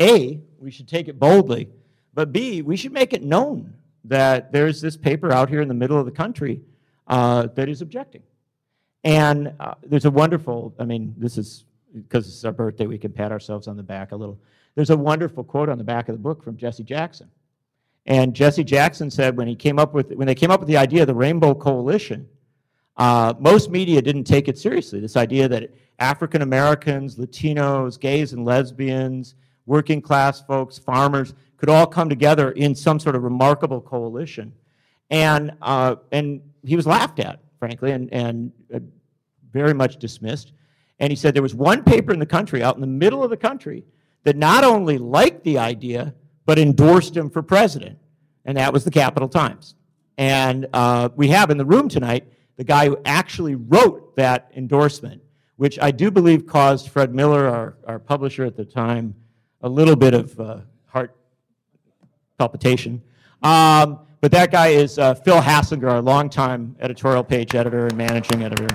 [0.00, 1.68] A, we should take it boldly,
[2.12, 5.74] but B, we should make it known that there's this paper out here in the
[5.74, 6.60] middle of the country
[7.06, 8.22] uh, that is objecting.
[9.04, 11.64] And uh, there's a wonderful, I mean, this is
[11.94, 14.38] because it's our birthday, we can pat ourselves on the back a little.
[14.74, 17.30] There's a wonderful quote on the back of the book from Jesse Jackson.
[18.06, 20.76] And Jesse Jackson said when he came up with when they came up with the
[20.76, 22.28] idea of the Rainbow Coalition,
[22.96, 25.00] uh, most media didn't take it seriously.
[25.00, 29.36] This idea that African Americans, Latinos, gays and lesbians,
[29.66, 34.52] working class folks, farmers could all come together in some sort of remarkable coalition,
[35.10, 38.78] and uh, and he was laughed at, frankly, and and uh,
[39.50, 40.52] very much dismissed.
[40.98, 43.30] And he said there was one paper in the country, out in the middle of
[43.30, 43.84] the country,
[44.24, 47.98] that not only liked the idea but endorsed him for president,
[48.44, 49.76] and that was the Capital Times.
[50.18, 52.26] And uh, we have in the room tonight
[52.58, 55.22] the guy who actually wrote that endorsement,
[55.56, 59.14] which I do believe caused Fred Miller, our, our publisher at the time,
[59.62, 61.16] a little bit of uh, heart
[62.36, 63.00] palpitation.
[63.42, 68.42] Um, but that guy is uh, Phil Haslanger, our longtime editorial page editor and managing
[68.42, 68.74] editor.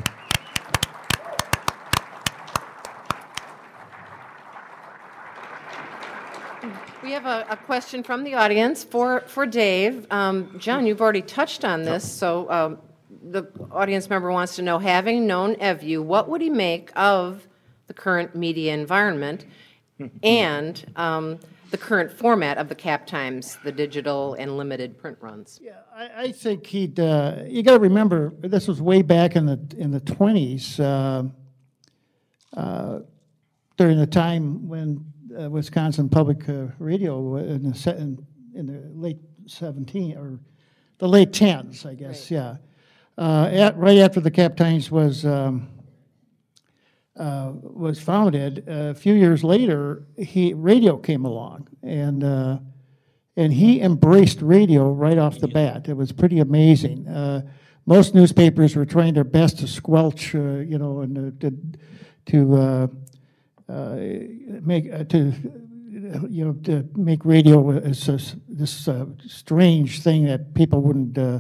[7.02, 10.06] We have a, a question from the audience for, for Dave.
[10.12, 12.78] Um, John, you've already touched on this, so um,
[13.10, 17.48] the audience member wants to know, having known Evjue, what would he make of
[17.88, 19.48] the current media environment
[20.22, 21.40] and um,
[21.72, 25.60] the current format of the Cap Times, the digital and limited print runs?
[25.62, 29.46] Yeah, I, I think he'd, uh, you got to remember, this was way back in
[29.46, 31.24] the, in the 20s, uh,
[32.60, 33.00] uh,
[33.78, 35.06] during the time when
[35.40, 40.40] uh, Wisconsin Public uh, Radio in the, in, in the late 17, or
[40.98, 42.58] the late 10s, I guess, yeah.
[43.18, 45.70] Uh, at, right after the Cap Times was, um,
[47.20, 52.58] uh, was founded, a few years later, he, radio came along, and, uh,
[53.36, 55.88] and he embraced radio right off the bat.
[55.88, 57.08] It was pretty amazing.
[57.08, 57.42] Uh,
[57.86, 61.58] most newspapers were trying their best to squelch, uh, you know, and uh, to,
[62.28, 62.88] to uh,
[63.72, 63.96] uh,
[64.62, 65.34] make uh, to
[66.30, 71.40] you know to make radio as this, this uh, strange thing that people wouldn't uh,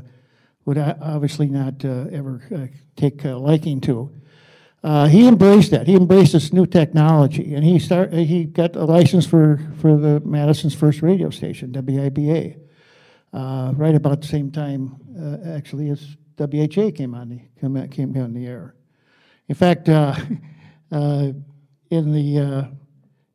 [0.65, 4.12] would obviously not uh, ever uh, take a liking to.
[4.82, 5.88] Uh, he embraced that.
[5.88, 8.13] He embraced this new technology, and he start.
[8.13, 12.58] He got a license for for the Madison's first radio station, WIBA,
[13.34, 18.15] uh, right about the same time, uh, actually, as WHA came on the came, came
[18.18, 18.76] on the air.
[19.50, 20.15] In fact, uh,
[20.92, 21.32] uh,
[21.89, 22.63] in the uh,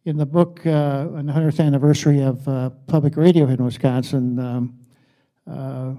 [0.05, 4.79] in the book uh, on the 100th anniversary of uh, public radio in Wisconsin, um,
[5.51, 5.93] uh,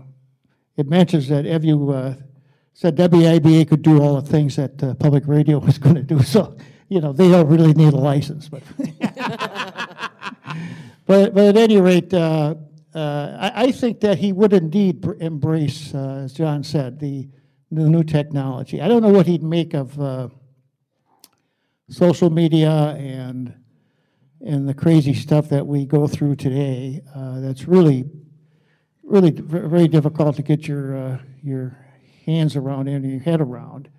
[0.78, 2.16] it mentions that Evjue uh,
[2.76, 6.22] said WIBA could do all the things that uh, public radio was going to do.
[6.22, 6.58] So,
[6.90, 8.50] you know, they don't really need a license.
[8.50, 8.64] But,
[11.06, 12.56] but, but at any rate, uh,
[12.94, 17.30] uh, I, I think that he would indeed br- embrace, uh, as John said, the,
[17.72, 18.82] the new technology.
[18.82, 20.28] I don't know what he'd make of uh,
[21.90, 23.54] social media and
[24.42, 27.02] and the crazy stuff that we go through today.
[27.16, 28.06] Uh, that's really,
[29.02, 31.85] really very difficult to get your your
[32.26, 33.90] hands around and your head around.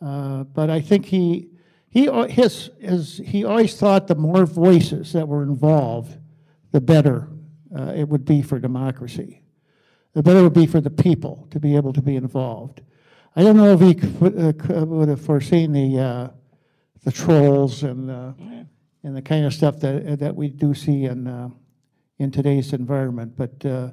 [0.00, 1.48] Uh, but I think he
[1.88, 6.16] he his, his he always thought the more voices that were involved,
[6.72, 7.28] the better
[7.76, 9.42] uh, it would be for democracy.
[10.14, 12.82] The better it would be for the people to be able to be involved.
[13.36, 14.36] I don't know if he could,
[14.70, 16.28] uh, would have foreseen the uh,
[17.04, 18.32] the trolls and uh,
[19.02, 21.50] and the kind of stuff that that we do see in uh,
[22.18, 23.36] in today's environment.
[23.36, 23.90] But uh,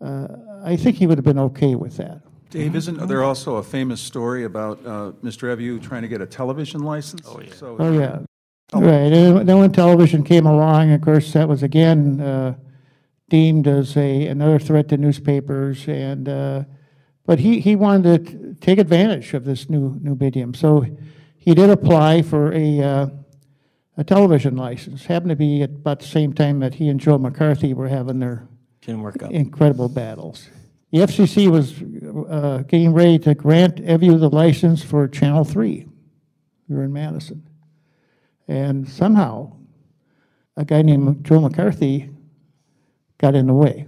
[0.00, 0.28] uh,
[0.64, 2.22] I think he would have been okay with that.
[2.52, 5.48] Dave, isn't there also a famous story about uh, Mr.
[5.56, 7.26] Evjue trying to get a television license?
[7.26, 7.54] Oh, yeah.
[7.54, 8.18] So, Oh, yeah.
[8.74, 12.54] Right, and then when television came along, of course, that was again uh,
[13.28, 16.64] deemed as a, another threat to newspapers, and, uh,
[17.26, 20.52] but he, he wanted to take advantage of this new, new medium.
[20.54, 20.86] So
[21.36, 23.06] he did apply for a, uh,
[23.96, 25.06] a television license.
[25.06, 28.20] Happened to be at about the same time that he and Joe McCarthy were having
[28.20, 28.46] their
[28.82, 29.32] Didn't work out.
[29.32, 30.48] incredible battles.
[30.92, 31.80] The FCC was
[32.30, 35.86] uh, getting ready to grant Evjue the license for Channel 3
[36.68, 37.48] here in Madison.
[38.46, 39.56] And somehow,
[40.54, 42.10] a guy named Joe McCarthy
[43.16, 43.86] got in the way.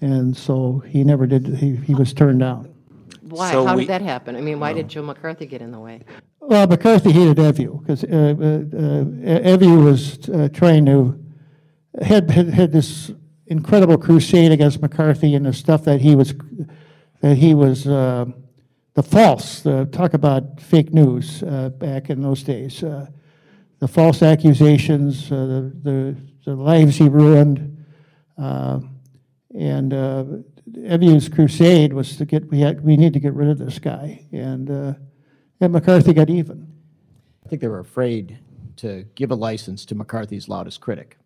[0.00, 2.74] And so he never did, he, he was turned down.
[3.20, 3.52] Why?
[3.52, 4.34] So How we- did that happen?
[4.34, 6.00] I mean, why did Joe McCarthy get in the way?
[6.40, 11.16] Well, McCarthy hated Evjue because uh, uh, Evjue was uh, trying to
[12.02, 13.12] had, had had this
[13.52, 16.34] incredible crusade against McCarthy and the stuff that he was
[17.20, 18.26] that he was uh,
[18.94, 19.60] the false.
[19.60, 22.82] The, talk about fake news uh, back in those days.
[22.82, 23.06] Uh,
[23.78, 27.84] the false accusations, uh, the, the the lives he ruined,
[28.38, 28.80] uh,
[29.56, 30.24] and uh,
[30.72, 34.26] Evjue's crusade was to get we had we need to get rid of this guy
[34.32, 34.70] and.
[34.70, 34.94] Uh,
[35.62, 36.66] and McCarthy got even.
[37.46, 38.40] I think they were afraid
[38.78, 41.16] to give a license to McCarthy's loudest critic.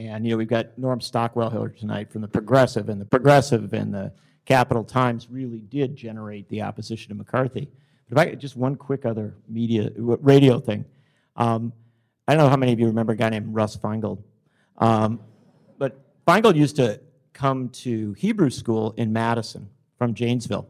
[0.00, 3.74] And, you know, we've got Norm Stockwell here tonight from the Progressive, and the Progressive
[3.74, 4.10] and the
[4.46, 7.68] Capital Times really did generate the opposition to McCarthy.
[8.08, 10.86] But if I just one quick other media, radio thing.
[11.36, 11.74] Um,
[12.26, 14.22] I don't know how many of you remember a guy named Russ Feingold.
[14.78, 15.20] Um,
[15.76, 16.98] but Feingold used to
[17.34, 20.66] come to Hebrew school in Madison from Janesville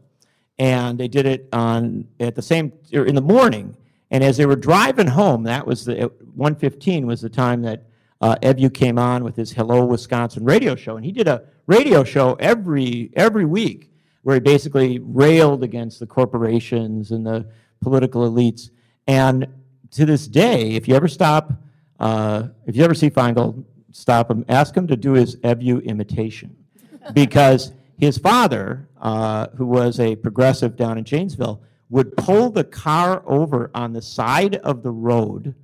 [0.59, 3.75] and they did it on at the same or in the morning.
[4.11, 7.85] And as they were driving home, that was the 1:15 was the time that
[8.21, 12.03] uh, Evjue came on with his Hello Wisconsin radio show, and he did a radio
[12.03, 13.89] show every every week
[14.21, 17.47] where he basically railed against the corporations and the
[17.81, 18.69] political elites.
[19.07, 19.47] And
[19.91, 21.51] to this day, if you ever stop,
[21.99, 26.55] uh, if you ever see Feingold, stop him, ask him to do his Evjue imitation,
[27.13, 33.23] because his father, uh, who was a progressive down in Janesville, would pull the car
[33.25, 35.55] over on the side of the road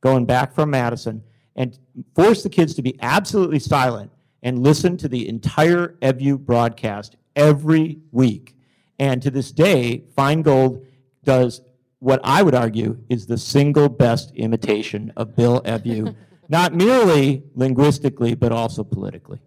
[0.00, 1.22] going back from Madison
[1.56, 1.78] and
[2.14, 7.98] force the kids to be absolutely silent and listen to the entire Evjue broadcast every
[8.12, 8.54] week.
[8.98, 10.84] And to this day, Feingold
[11.24, 11.62] does
[11.98, 16.14] what I would argue is the single best imitation of Bill Evjue,
[16.48, 19.40] not merely linguistically, but also politically.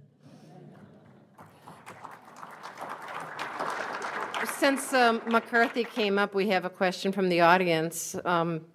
[4.58, 8.16] Since um, McCarthy came up, we have a question from the audience.
[8.26, 8.66] Um,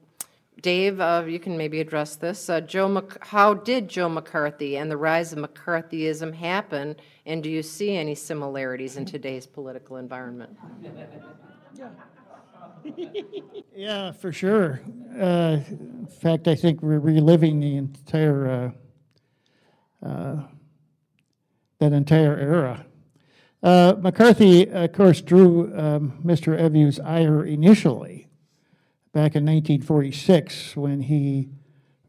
[0.60, 2.48] Dave, uh, you can maybe address this.
[2.48, 7.62] Uh, Joe, how did Joe McCarthy and the rise of McCarthyism happen, and do you
[7.62, 10.56] see any similarities in today's political environment?
[13.76, 14.80] Yeah, for sure.
[15.18, 18.72] Uh, in fact, I think we're reliving the entire
[20.02, 20.36] uh, uh,
[21.80, 22.86] that entire era.
[23.62, 26.58] Uh, McCarthy, of course, drew um, Mr.
[26.58, 28.28] Evjue's ire initially
[29.14, 31.48] back in 1946 when he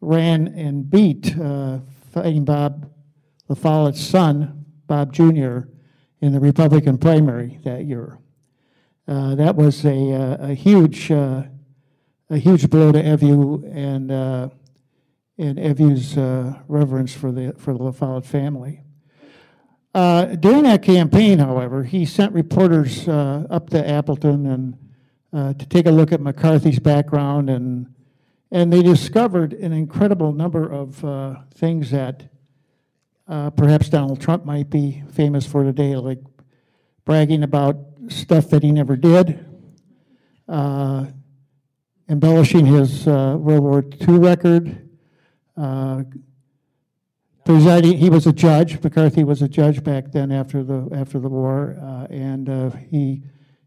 [0.02, 1.78] ran and beat uh,
[2.12, 2.92] fighting Bob
[3.48, 5.60] LaFollette's son, Bob Jr.,
[6.20, 8.18] in the Republican primary that year.
[9.08, 11.44] Uh, that was a, uh, a huge uh,
[12.32, 14.50] a huge blow to Evjue and uh,
[15.38, 16.18] and Evjue's
[16.68, 18.82] reverence for the for the LaFollette family.
[19.94, 24.85] Uh, during that campaign, however, he sent reporters up to Appleton and
[25.36, 27.94] uh, to take a look at McCarthy's background and
[28.52, 32.24] and they discovered an incredible number of uh, things that
[33.28, 36.20] uh, perhaps Donald Trump might be famous for today, like
[37.04, 37.76] bragging about
[38.08, 39.46] stuff that he never did,
[40.48, 41.08] uh,
[42.08, 44.88] embellishing his uh, World War II record,
[47.44, 47.98] presiding.
[47.98, 48.82] He was a judge.
[48.82, 51.76] McCarthy was a judge back then after the after the war,
[52.10, 52.48] and
[52.90, 53.24] he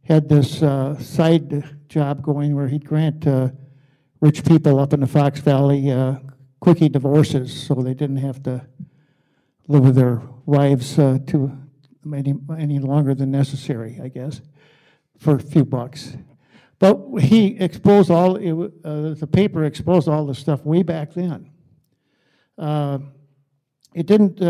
[0.09, 3.50] had this uh, side job going where he'd grant uh,
[4.20, 6.16] rich people up in the Fox Valley uh,
[6.61, 8.66] quickie divorces, so they didn't have to
[9.68, 11.52] live with their wives uh, too
[12.14, 14.40] any any longer than necessary, I guess,
[15.18, 16.16] for a few bucks.
[16.78, 21.50] But he exposed all, it uh, the paper exposed all the stuff way back then.
[22.56, 22.98] Uh,
[23.94, 24.40] It didn't,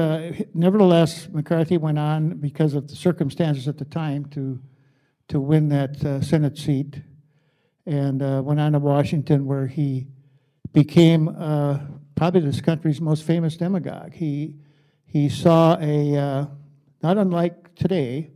[0.52, 4.58] nevertheless, McCarthy went on because of the circumstances at the time to,
[5.28, 7.02] to win that uh, Senate seat
[7.84, 10.06] and uh, went on to Washington where he
[10.72, 11.78] became uh,
[12.14, 14.12] probably this country's most famous demagogue.
[14.14, 14.56] He,
[15.06, 16.46] he saw a, uh,
[17.02, 18.30] not unlike today,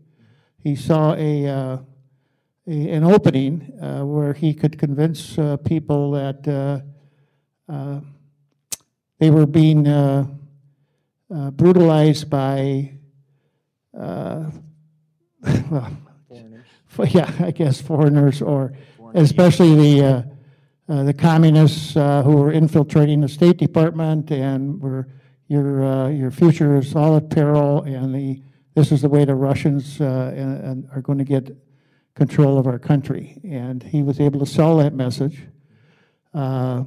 [0.58, 1.78] he saw a, uh,
[2.66, 6.44] a an opening uh, where he could convince people that
[9.18, 9.82] they were being
[11.28, 12.92] brutalized by,
[13.92, 14.52] well,
[16.98, 18.72] yeah, I guess foreigners or
[19.14, 20.22] especially the, uh,
[20.92, 25.08] uh, the communists uh, who were infiltrating the State Department and were,
[25.48, 28.42] your, uh, your future is all at peril and the,
[28.74, 31.56] this is the way the Russians uh, and, and are going to get
[32.14, 33.38] control of our country.
[33.44, 35.42] And he was able to sell that message.
[36.32, 36.84] Uh,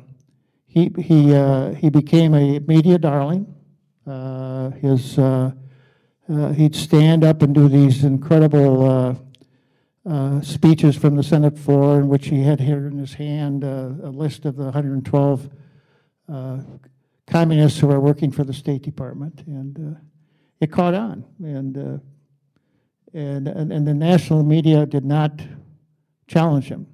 [0.65, 1.33] he, he,
[1.75, 3.53] he became a media darling.
[4.81, 5.15] His,
[6.57, 9.24] he'd stand up and do these incredible
[10.05, 13.89] uh, speeches from the Senate floor in which he had here in his hand uh,
[14.03, 15.49] a list of the 112
[16.31, 16.57] uh,
[17.27, 19.43] communists who are working for the State Department.
[19.47, 19.99] And uh,
[20.59, 21.25] it caught on.
[21.39, 25.41] And, uh, and, and, and the national media did not
[26.27, 26.87] challenge him,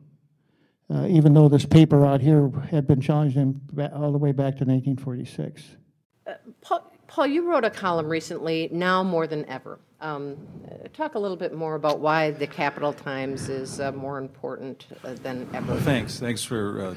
[0.89, 4.65] even though this paper out here had been challenging him all the way back to
[4.65, 5.77] 1946.
[6.61, 9.79] Paul, Paul, you wrote a column recently, Now More Than Ever.
[9.99, 10.37] Um,
[10.93, 15.15] Talk a little bit more about why the Capital Times is uh, more important uh,
[15.15, 15.75] than ever.
[15.75, 16.95] Thanks, thanks for uh,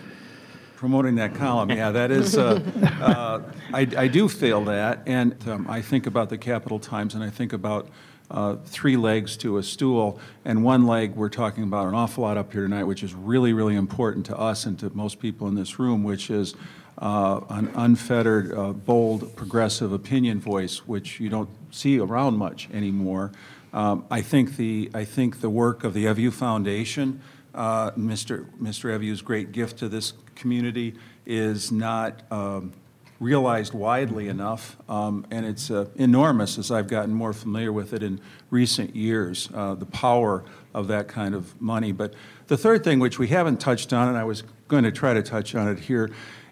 [0.77, 1.71] promoting that column.
[1.71, 2.61] Yeah, that is, uh,
[3.01, 3.43] uh,
[3.73, 7.31] I I do feel that, and um, I think about the Capital Times, and I
[7.31, 7.89] think about
[8.31, 12.37] uh, three legs to a stool, and one leg we're talking about an awful lot
[12.37, 15.57] up here tonight, which is really, really important to us and to most people in
[15.57, 16.55] this room, which is
[16.99, 23.33] uh, an unfettered, uh, bold, progressive opinion voice, which you don't see around much anymore.
[23.73, 27.21] Um, I think the, I think the work of the Evjue Foundation,
[27.55, 28.47] uh, Mr.
[28.61, 28.97] Mr.
[28.97, 30.95] Evjue's great gift to this community
[31.27, 32.73] is not um,
[33.21, 38.03] realized widely enough, um, and it's uh, enormous as I've gotten more familiar with it
[38.03, 38.21] in
[38.51, 41.93] recent years, uh, the power of that kind of money.
[41.93, 42.15] But
[42.49, 45.23] the third thing, which we haven't touched on, and I was going to try to
[45.23, 46.11] touch on it here,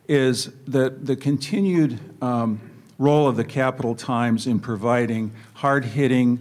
[0.08, 2.60] is that the continued um,
[2.98, 6.40] role of the Capital Times in providing hard-hitting,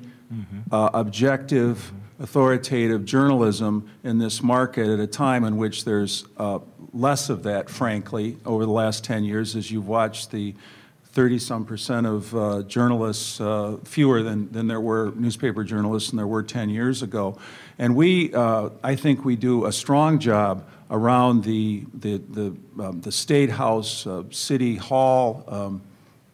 [0.72, 6.59] uh, objective, authoritative journalism in this market at a time in which there's uh,
[6.93, 10.53] less of that, frankly, over the last 10 years, as you've watched the
[11.14, 16.28] 30-some percent of uh, journalists, uh, fewer than, than there were newspaper journalists than there
[16.28, 17.38] were 10 years ago.
[17.78, 23.02] And we, uh, I think we do a strong job around the, the, the, um,
[23.02, 25.82] the State House, uh, City Hall, um,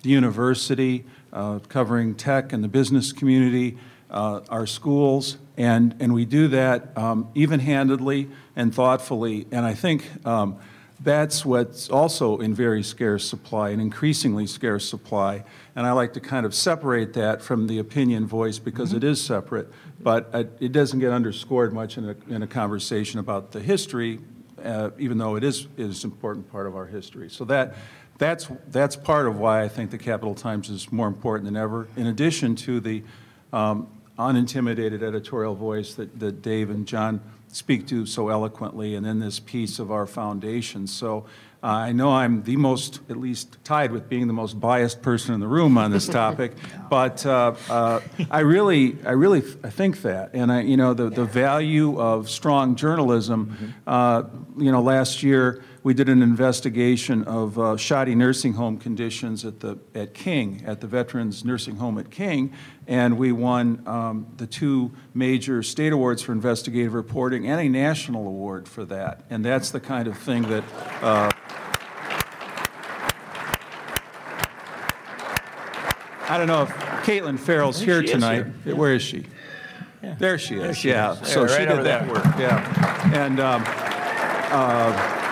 [0.01, 3.77] the university, uh, covering tech and the business community,
[4.09, 9.45] uh, our schools, and, and we do that um, even-handedly and thoughtfully.
[9.51, 10.57] And I think um,
[10.99, 15.43] that's what's also in very scarce supply, an increasingly scarce supply.
[15.75, 19.23] And I like to kind of separate that from the opinion voice because it is
[19.23, 23.59] separate, but it it doesn't get underscored much in a, in a conversation about the
[23.59, 24.19] history,
[24.63, 27.29] uh, even though it is, is an important part of our history.
[27.29, 27.75] So that,
[28.17, 31.87] that's, that's part of why I think the Capital Times is more important than ever,
[31.95, 33.03] in addition to the
[33.53, 33.87] um,
[34.17, 39.39] unintimidated editorial voice that, that Dave and John speak to so eloquently, and then this
[39.39, 40.87] piece of our foundation.
[40.87, 41.25] So
[41.63, 45.33] uh, I know I'm the most, at least tied with being the most biased person
[45.33, 46.53] in the room on this topic,
[46.89, 51.09] but uh, uh, I really, I really, I think that, and I, you know, the,
[51.09, 53.73] the value of strong journalism.
[53.85, 54.23] Uh,
[54.57, 59.61] you know, last year we did an investigation of uh, shoddy nursing home conditions at
[59.61, 62.51] the at King, at the Veterans Nursing Home at King,
[62.87, 68.27] and we won um, the two major state awards for investigative reporting and a national
[68.27, 69.23] award for that.
[69.29, 70.65] And that's the kind of thing that.
[71.01, 71.31] Uh,
[76.27, 76.69] I don't know if
[77.05, 78.45] Katelyn Ferral's here tonight.
[78.65, 78.75] here.
[78.75, 79.25] Where is she?
[80.19, 80.77] There she is.
[80.77, 81.13] she yeah.
[81.13, 81.29] is.
[81.29, 82.13] So There, she right did that there.
[82.13, 82.25] work.
[82.37, 83.25] Yeah.
[83.25, 83.39] And.
[83.39, 85.23] Um,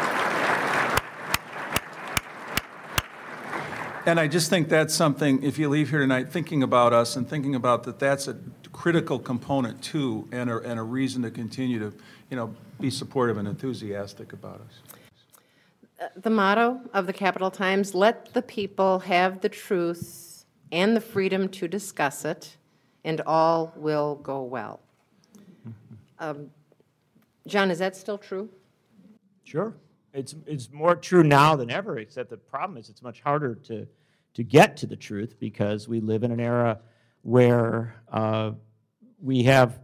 [4.08, 7.28] And I just think that's something, if you leave here tonight thinking about us and
[7.28, 8.38] thinking about that that's a
[8.72, 11.92] critical component too, and a, and a reason to continue to,
[12.30, 16.12] you know, be supportive and enthusiastic about us.
[16.18, 21.50] The motto of the Capital Times, let the people have the truth and the freedom
[21.50, 22.58] to discuss it,
[23.04, 24.82] and all will go well.
[26.20, 26.52] Um,
[27.48, 28.50] John, is that still true?
[29.46, 29.74] Sure.
[30.16, 33.86] It's, it's more true now than ever, except the problem is it's much harder to,
[34.36, 36.80] to get to the truth because we live in an era
[37.24, 38.52] where uh,
[39.22, 39.80] we, have,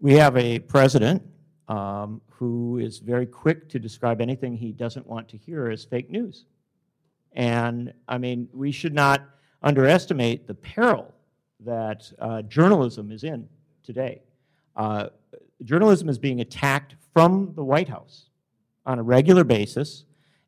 [0.00, 1.22] we have a president
[1.68, 6.10] um, who is very quick to describe anything he doesn't want to hear as fake
[6.10, 6.44] news.
[7.34, 9.22] And I mean, we should not
[9.62, 11.14] underestimate the peril
[11.60, 13.48] that uh, journalism is in
[13.84, 14.22] today.
[14.74, 15.10] Uh,
[15.62, 18.27] journalism is being attacked from the White House
[18.88, 20.04] on a regular basis,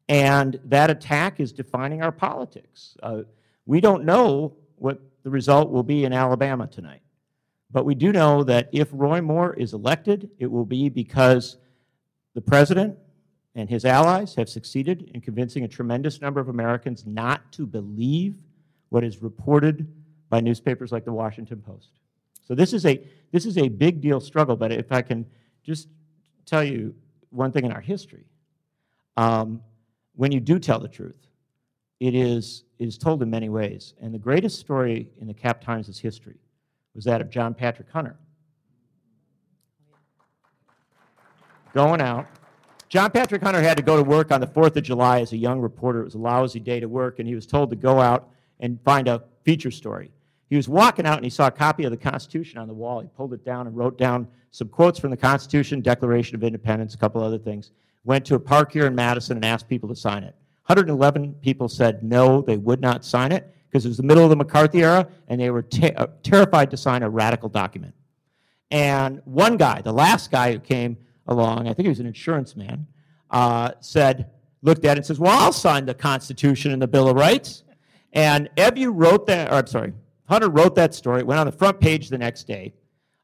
[0.08, 2.96] and that attack is defining our politics.
[3.02, 3.22] Uh,
[3.66, 7.02] we don't know what the result will be in Alabama tonight,
[7.70, 11.58] but we do know that if Roy Moore is elected, it will be because
[12.34, 12.96] the president
[13.54, 18.36] and his allies have succeeded in convincing a tremendous number of Americans not to believe
[18.88, 19.86] what is reported
[20.30, 21.90] by newspapers like the Washington Post.
[22.46, 23.00] So this is a
[23.32, 24.56] this is a big deal struggle.
[24.56, 25.26] But if I can
[25.62, 25.88] just
[26.46, 26.94] tell you
[27.30, 28.26] one thing in our history,
[29.16, 29.62] um,
[30.16, 31.26] when you do tell the truth,
[31.98, 33.94] it is it is told in many ways.
[34.00, 36.38] And the greatest story in the Cap Times' history
[36.94, 38.16] was that of John Patrick Hunter
[41.72, 42.26] going out.
[42.88, 45.36] John Patrick Hunter had to go to work on the 4th of July as a
[45.36, 46.00] young reporter.
[46.00, 48.80] It was a lousy day to work, and he was told to go out and
[48.82, 50.10] find a feature story.
[50.50, 53.00] He was walking out and he saw a copy of the Constitution on the wall.
[53.00, 56.92] He pulled it down and wrote down some quotes from the Constitution, Declaration of Independence,
[56.92, 57.70] a couple other things.
[58.02, 60.34] Went to a park here in Madison and asked people to sign it.
[60.66, 64.30] 111 people said no, they would not sign it because it was the middle of
[64.30, 65.64] the McCarthy era and they were
[65.96, 67.94] uh, terrified to sign a radical document.
[68.72, 70.96] And one guy, the last guy who came
[71.28, 72.88] along, I think he was an insurance man,
[73.30, 74.30] uh, said,
[74.62, 77.62] looked at it and says, Well, I'll sign the Constitution and the Bill of Rights.
[78.12, 79.92] And Evjue wrote that, or I'm sorry,
[80.30, 82.72] Hunter wrote that story, went on the front page the next day,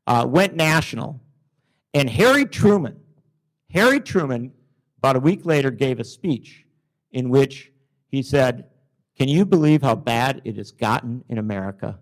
[0.09, 1.21] uh, went national,
[1.95, 2.99] and Harry Truman,
[3.71, 4.53] Harry Truman,
[4.99, 6.67] about a week later, gave a speech
[7.13, 7.71] in which
[8.09, 8.67] he said,
[9.17, 12.01] Can you believe how bad it has gotten in America?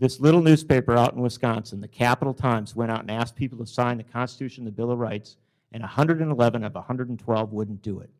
[0.00, 3.66] This little newspaper out in Wisconsin, the Capital Times, went out and asked people to
[3.66, 5.36] sign the Constitution, the Bill of Rights,
[5.70, 8.10] and 111 of 112 wouldn't do it.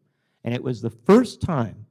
[0.44, 1.84] And it was the first time,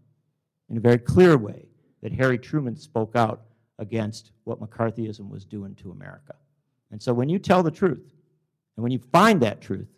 [0.70, 1.66] in a very clear way,
[2.02, 3.42] that Harry Truman spoke out
[3.82, 6.36] against what McCarthyism was doing to America.
[6.92, 8.14] And so when you tell the truth,
[8.78, 9.90] and when you find that truth,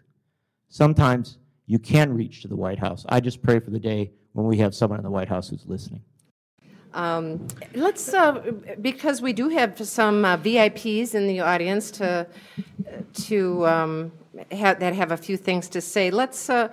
[0.69, 3.05] sometimes you can reach to the White House.
[3.09, 5.65] I just pray for the day when we have someone in the White House who's
[5.67, 6.01] listening.
[6.93, 12.27] Um, let's, uh, because we do have some uh, VIPs in the audience to,
[13.13, 14.11] to um,
[14.51, 16.11] have, that have a few things to say.
[16.11, 16.71] Let's uh,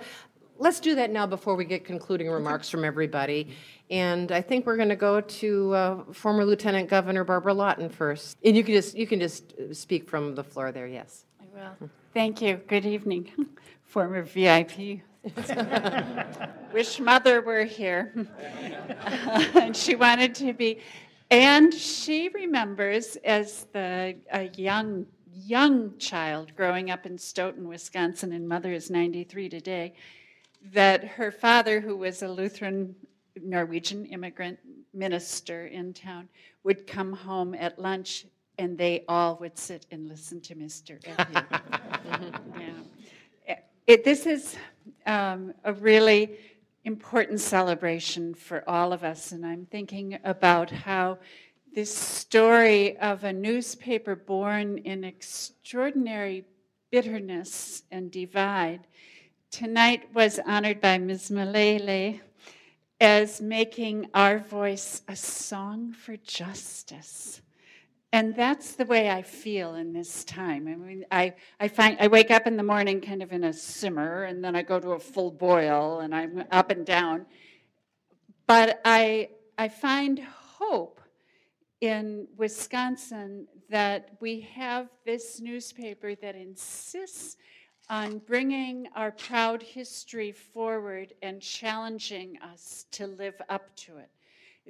[0.61, 3.49] let's do that now before we get concluding remarks from everybody.
[3.89, 8.37] And I think we're going to go to uh, former Lieutenant Governor Barbara Lawton first.
[8.45, 10.87] And you can just you can just speak from the floor there.
[10.87, 11.25] Yes.
[11.41, 11.89] I will.
[12.13, 12.61] Thank you.
[12.67, 13.31] Good evening,
[13.83, 15.01] former VIP.
[16.73, 18.13] Wish mother were here.
[19.55, 20.79] and she wanted to be.
[21.31, 28.47] And she remembers as the a young young child growing up in Stoughton, Wisconsin, and
[28.47, 29.93] mother is 93 today,
[30.73, 32.95] that her father, who was a Lutheran
[33.41, 34.59] Norwegian immigrant
[34.93, 36.27] minister in town,
[36.63, 38.25] would come home at lunch
[38.57, 40.99] and they all would sit and listen to Mr.
[43.47, 43.59] yeah.
[43.87, 44.55] It, this is
[45.05, 46.37] um, a really
[46.85, 51.17] important celebration for all of us, and I'm thinking about how
[51.73, 56.45] this story of a newspaper born in extraordinary
[56.91, 58.81] bitterness and divide
[59.51, 61.29] tonight was honored by Ms.
[61.29, 62.21] Milele
[63.01, 67.41] as making our voice a song for justice.
[68.13, 70.67] And that's the way I feel in this time.
[70.67, 73.53] I mean, I, I find I wake up in the morning kind of in a
[73.53, 77.25] simmer, and then I go to a full boil, and I'm up and down.
[78.47, 80.99] But I I find hope
[81.79, 87.37] in Wisconsin that we have this newspaper that insists
[87.91, 94.09] on bringing our proud history forward and challenging us to live up to it.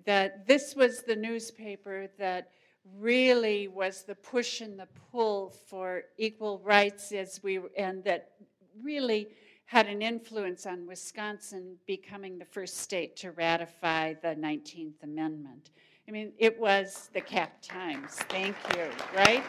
[0.05, 2.49] That this was the newspaper that
[2.97, 8.31] really was the push and the pull for equal rights as we and that
[8.81, 9.27] really
[9.65, 15.69] had an influence on Wisconsin becoming the first state to ratify the 19th Amendment.
[16.07, 18.15] I mean, it was the Cap Times.
[18.29, 19.43] Thank you, right?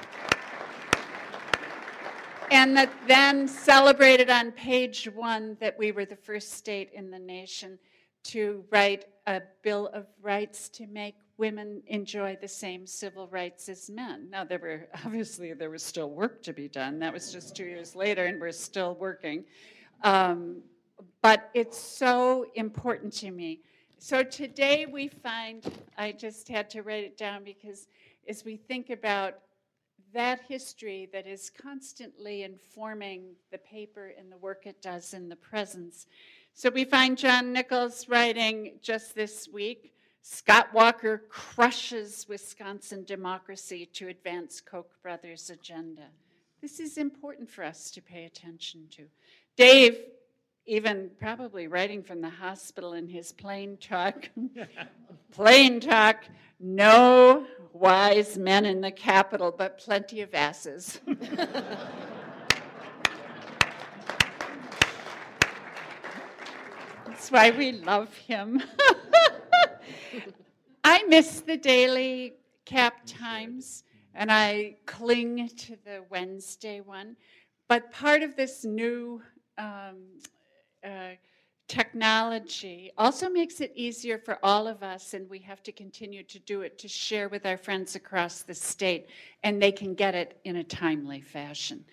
[2.53, 7.19] And that then celebrated on page one that we were the first state in the
[7.19, 7.79] nation
[8.25, 13.89] to write a Bill of Rights to make women enjoy the same civil rights as
[13.89, 14.29] men.
[14.31, 16.99] Now, there were obviously there was still work to be done.
[16.99, 19.45] That was just two years later, and we're still working.
[20.05, 20.59] Um,
[21.23, 23.61] but it's so important to me.
[23.99, 25.65] So today we find,
[25.97, 27.89] I just had to write it down because
[28.29, 29.39] as we think about
[30.13, 35.37] that history that is constantly informing the paper and the work it does in the
[35.37, 36.07] presence.
[36.55, 39.93] So we find John Nichols writing just this week
[40.25, 46.07] Scott Walker crushes Wisconsin democracy to advance Koch brothers' agenda.
[46.61, 49.07] This is important for us to pay attention to.
[49.57, 49.99] Dave,
[50.67, 54.29] even probably writing from the hospital in his plain talk,
[55.33, 56.25] plain talk,
[56.61, 61.01] no wise men in the capital, but plenty of asses.
[67.07, 68.63] That's why we love him.
[70.85, 72.35] I miss the daily
[72.65, 73.85] cap times
[74.15, 77.17] and I cling to the Wednesday one.
[77.69, 79.23] But part of this new
[79.57, 80.03] um,
[80.85, 81.17] uh,
[81.69, 86.39] technology also makes it easier for all of us, and we have to continue to
[86.41, 89.07] do it to share with our friends across the state,
[89.43, 91.85] and they can get it in a timely fashion.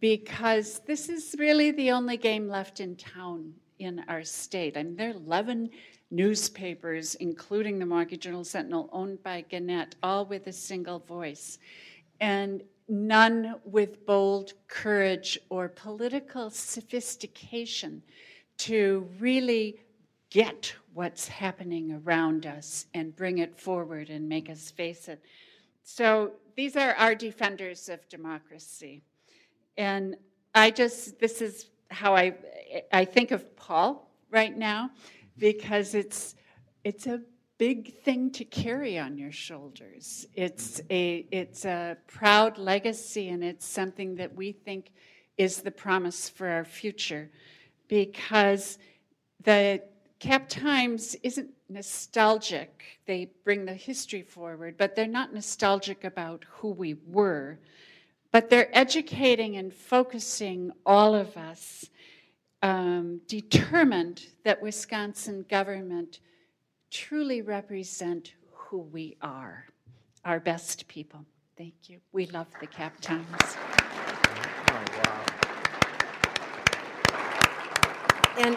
[0.00, 4.76] Because this is really the only game left in town in our state.
[4.76, 5.70] I mean, there are 11
[6.10, 11.58] newspapers, including the Milwaukee Journal Sentinel, owned by Gannett, all with a single voice.
[12.20, 18.02] And none with bold courage or political sophistication
[18.58, 19.78] to really
[20.30, 25.22] get what's happening around us and bring it forward and make us face it.
[25.82, 29.02] So these are our defenders of democracy.
[29.76, 30.16] And
[30.54, 32.34] I just, this is how I,
[32.92, 34.90] I think of Paul right now
[35.38, 36.34] because it's
[36.84, 37.20] it's a
[37.58, 40.26] big thing to carry on your shoulders.
[40.34, 44.92] It's a it's a proud legacy and it's something that we think
[45.38, 47.30] is the promise for our future
[47.92, 48.78] because
[49.44, 49.82] the
[50.18, 52.84] Cap Times isn't nostalgic.
[53.04, 57.58] They bring the history forward, but they're not nostalgic about who we were.
[58.30, 61.90] But they're educating and focusing all of us
[62.62, 66.20] um, determined that Wisconsin government
[66.90, 69.66] truly represent who we are,
[70.24, 71.26] our best people.
[71.58, 71.98] Thank you.
[72.12, 73.58] We love the Cap Times.
[78.38, 78.56] And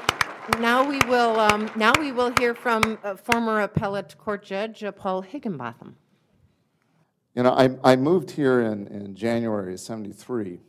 [0.59, 4.91] now we will, um, now we will hear from uh, former appellate court judge uh,
[4.91, 5.95] Paul Higginbotham.
[7.36, 10.61] You know, I, I moved here in, in January of 73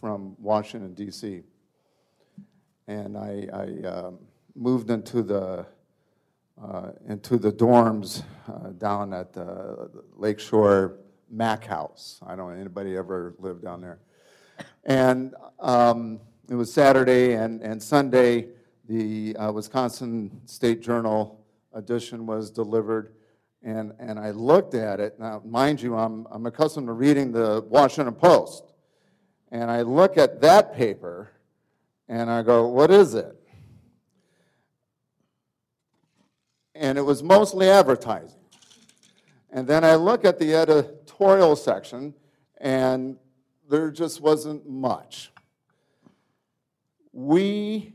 [0.00, 1.42] from Washington, D.C
[2.86, 4.18] and I, I um,
[4.54, 5.66] moved into the
[6.62, 10.98] uh, into the dorms uh, down at the Lakeshore
[11.28, 12.20] Mac House.
[12.24, 13.98] I don't know anybody ever lived down there.
[14.84, 18.48] And um, it was Saturday and, and Sunday.
[18.86, 21.40] The uh, Wisconsin State Journal
[21.72, 23.14] edition was delivered,
[23.62, 25.18] and, and I looked at it.
[25.18, 28.74] Now, mind you, I'm, I'm accustomed to reading the Washington Post,
[29.50, 31.30] and I look at that paper
[32.08, 33.34] and I go, What is it?
[36.74, 38.40] And it was mostly advertising.
[39.50, 42.12] And then I look at the editorial section,
[42.58, 43.16] and
[43.70, 45.30] there just wasn't much.
[47.16, 47.94] We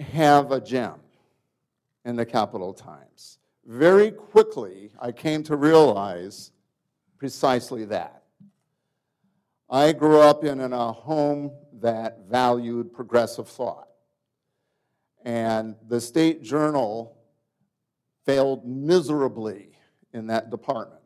[0.00, 0.94] have a gem
[2.04, 3.38] in the Capital Times.
[3.64, 6.50] Very quickly, I came to realize
[7.18, 8.24] precisely that.
[9.70, 13.86] I grew up in a home that valued progressive thought.
[15.24, 17.16] And the state journal
[18.26, 19.70] failed miserably
[20.12, 20.98] in that department.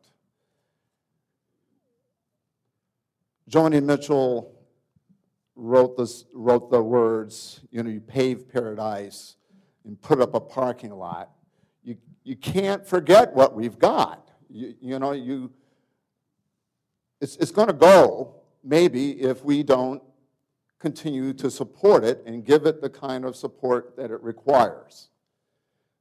[3.50, 4.51] Joni Mitchell
[5.54, 9.36] wrote, this, wrote the words, you know, you pave paradise
[9.84, 11.30] and put up a parking lot.
[11.82, 14.30] You, you can't forget what we've got.
[14.48, 15.50] You, you know, you,
[17.20, 20.02] it's, it's going to go, maybe, if we don't
[20.78, 25.08] continue to support it and give it the kind of support that it requires.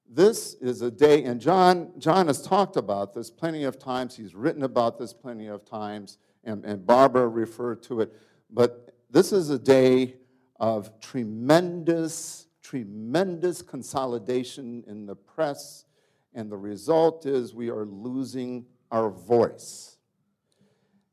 [0.09, 4.15] This is a day, and John, John has talked about this plenty of times.
[4.17, 8.11] He's written about this plenty of times, and, and Barbara referred to it.
[8.49, 10.15] But this is a day
[10.59, 15.85] of tremendous, tremendous consolidation in the press,
[16.33, 19.97] and the result is we are losing our voice.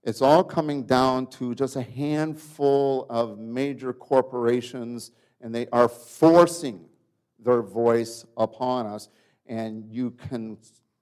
[0.04, 6.86] It's all coming down to just a handful of major corporations, and they are forcing
[7.40, 9.08] their voice upon us.
[9.46, 10.58] And you can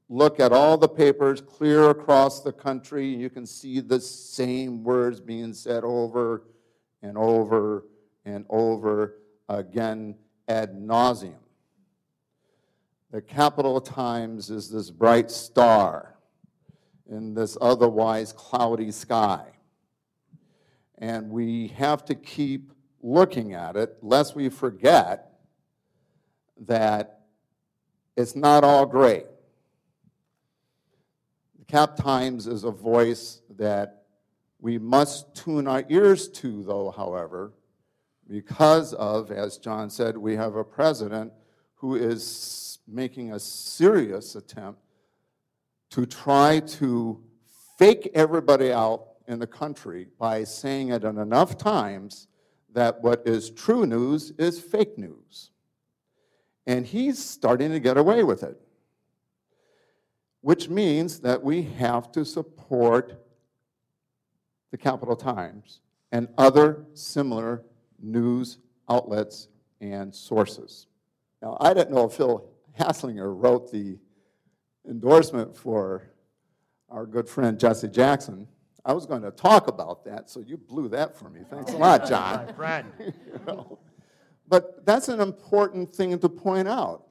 [0.08, 4.82] look at all the papers clear across the country, and you can see the same
[4.82, 6.44] words being said over
[7.06, 7.84] and over
[8.24, 10.16] and over again
[10.48, 11.38] ad nauseum.
[13.12, 16.16] The Capital Times is this bright star
[17.08, 19.44] in this otherwise cloudy sky.
[20.98, 25.30] And we have to keep looking at it lest we forget
[26.62, 27.20] that
[28.16, 29.26] it's not all great.
[31.60, 34.05] The Cap Times is a voice that
[34.58, 37.52] we must tune our ears to, though, however,
[38.28, 41.32] because of, as John said, we have a president
[41.74, 44.80] who is making a serious attempt
[45.90, 47.22] to try to
[47.78, 52.28] fake everybody out in the country by saying it enough times
[52.72, 55.50] that what is true news is fake news.
[56.66, 58.60] And he's starting to get away with it,
[60.40, 63.25] which means that we have to support
[64.70, 65.80] the Capital Times
[66.12, 67.62] and other similar
[68.00, 68.58] news
[68.88, 69.48] outlets
[69.80, 70.86] and sources.
[71.42, 72.48] Now, I didn't know if Phil
[72.78, 73.98] Haslanger wrote the
[74.88, 76.10] endorsement for
[76.88, 78.46] our good friend Jesse Jackson.
[78.84, 81.40] I was going to talk about that, so you blew that for me.
[81.50, 82.46] Thanks a lot, John.
[82.46, 82.92] My friend.
[83.00, 83.12] You
[83.46, 83.78] know,
[84.46, 87.06] But that's an important thing to point out.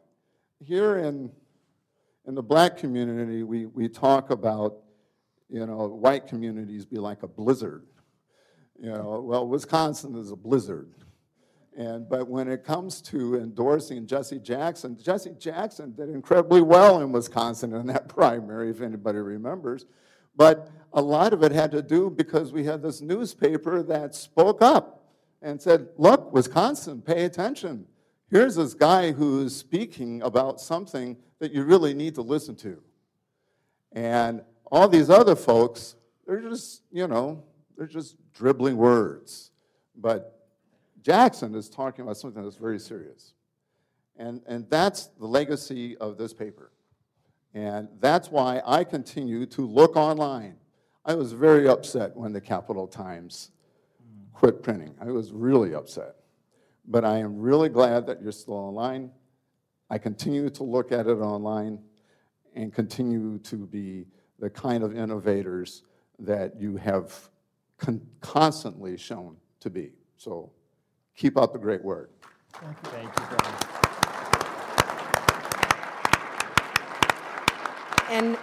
[0.61, 1.29] Here in,
[2.25, 4.77] in the black community, we, we talk about,
[5.49, 7.85] you know, white communities be like a blizzard.
[8.81, 10.91] You know, well, Wisconsin is a blizzard.
[11.77, 17.11] And, but when it comes to endorsing Jesse Jackson, Jesse Jackson did incredibly well in
[17.11, 19.85] Wisconsin in that primary, if anybody remembers.
[20.37, 24.61] But a lot of it had to do because we had this newspaper that spoke
[24.61, 25.05] up
[25.41, 27.85] and said, look, Wisconsin, pay attention.
[28.29, 32.81] Here's this guy who's speaking about something that you really need to listen to.
[33.91, 34.41] And
[34.71, 35.95] all these other folks,
[36.25, 37.43] they're just, you know,
[37.77, 39.51] they're just dribbling words.
[39.95, 40.47] But
[41.01, 43.33] Jackson is talking about something that's very serious.
[44.17, 46.71] And, and that's the legacy of this paper.
[47.53, 50.55] And that's why I continue to look online.
[51.05, 53.51] I was very upset when the Capital Times
[54.33, 54.95] quit printing.
[54.99, 56.15] I was really upset.
[56.87, 59.11] But I am really glad that you're still online.
[59.89, 61.79] I continue to look at it online
[62.55, 64.05] and continue to be
[64.39, 65.83] the kind of innovators
[66.19, 67.29] that you have
[67.77, 69.91] con- constantly shown to be.
[70.17, 70.51] So
[71.15, 72.11] keep up the great work.
[72.53, 73.55] Thank you, Thank you, Brian.
[78.07, 78.37] And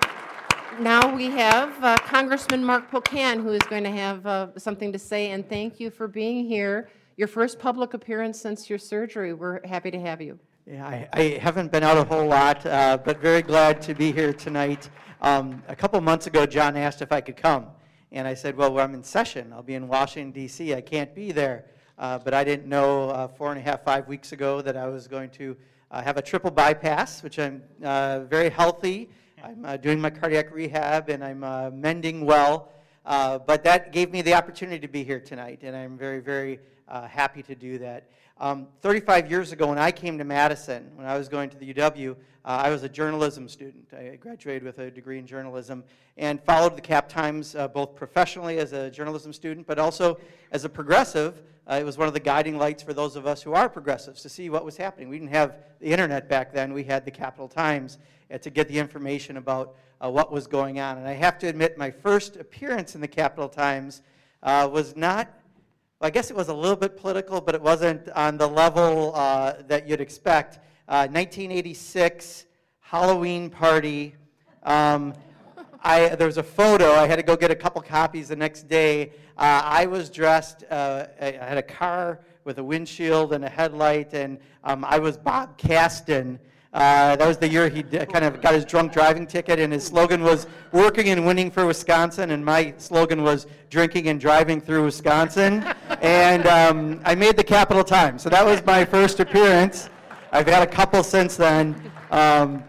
[0.80, 4.98] now we have uh, Congressman Mark Pocan, who is going to have uh, something to
[4.98, 6.88] say, and thank you for being here.
[7.16, 9.34] Your first public appearance since your surgery.
[9.34, 10.38] We're happy to have you.
[10.64, 14.12] Yeah, I, I haven't been out a whole lot, uh, but very glad to be
[14.12, 14.88] here tonight.
[15.20, 17.66] Um, a couple months ago, John asked if I could come,
[18.12, 19.52] and I said, "Well, I'm in session.
[19.52, 20.72] I'll be in Washington D.C.
[20.72, 21.64] I can't be there."
[21.98, 24.86] Uh, but I didn't know uh, four and a half, five weeks ago that I
[24.86, 25.56] was going to
[25.90, 29.10] uh, have a triple bypass, which I'm uh, very healthy.
[29.42, 32.70] I'm uh, doing my cardiac rehab and I'm mending well.
[33.04, 37.42] but that gave me the opportunity to be here tonight, and I'm very, very happy
[37.42, 38.04] to do that.
[38.42, 41.74] Um, 35 years ago, when I came to Madison, when I was going to the
[41.74, 42.14] UW, uh,
[42.44, 43.86] I was a journalism student.
[43.96, 45.84] I graduated with a degree in journalism
[46.16, 50.18] and followed the Cap Times uh, both professionally as a journalism student, but also
[50.50, 51.40] as a progressive.
[51.70, 54.22] Uh, it was one of the guiding lights for those of us who are progressives
[54.22, 55.08] to see what was happening.
[55.08, 56.72] We didn't have the internet back then.
[56.72, 60.80] We had the Capital Times uh, to get the information about uh, what was going
[60.80, 60.98] on.
[60.98, 64.02] And I have to admit, my first appearance in the Capital Times
[64.42, 65.32] uh, was not
[66.04, 69.54] I guess it was a little bit political, but it wasn't on the level uh,
[69.68, 70.56] that you'd expect.
[70.88, 72.46] Uh, 1986
[72.80, 74.16] Halloween party.
[74.64, 75.14] Um,
[75.80, 76.90] I, there was a photo.
[76.90, 79.12] I had to go get a couple copies the next day.
[79.38, 80.64] Uh, I was dressed.
[80.68, 85.16] Uh, I had a car with a windshield and a headlight, and um, I was
[85.16, 86.40] Bob Kasten.
[86.72, 89.84] Uh, that was the year he kind of got his drunk driving ticket, and his
[89.84, 94.84] slogan was "Working and winning for Wisconsin," and my slogan was "Drinking and driving through
[94.84, 95.62] Wisconsin."
[96.00, 99.90] and um, I made the Capital Times, so that was my first appearance.
[100.32, 101.74] I've had a couple since then,
[102.10, 102.64] um,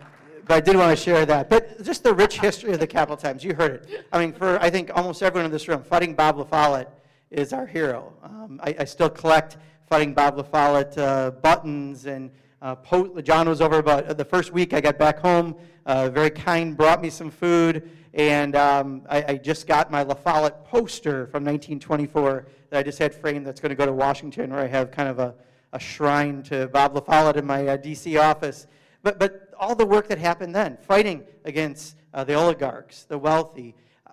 [0.48, 1.50] but I did want to share that.
[1.50, 4.06] But just the rich history of the Capital Times, you heard it.
[4.12, 6.90] I mean, for I think almost everyone in this room, Fighting Bob La Follette
[7.32, 8.12] is our hero.
[8.22, 9.58] Um, I, I, still collect
[9.90, 12.30] Fighting Bob La Follette uh, buttons and
[12.64, 15.56] uh, John was over about uh, the first week I got back home,
[15.86, 20.14] uh, very kind, brought me some food, and um, I, I, just got my La
[20.14, 24.52] Follette poster from 1924 that I just had framed that's going to go to Washington,
[24.52, 25.36] where I have kind of a,
[25.74, 28.16] a shrine to Bob La Follette in my uh, D.C.
[28.16, 28.66] office.
[29.02, 33.76] But, but all the work that happened then, fighting against uh, the oligarchs, the wealthy,
[34.08, 34.12] uh,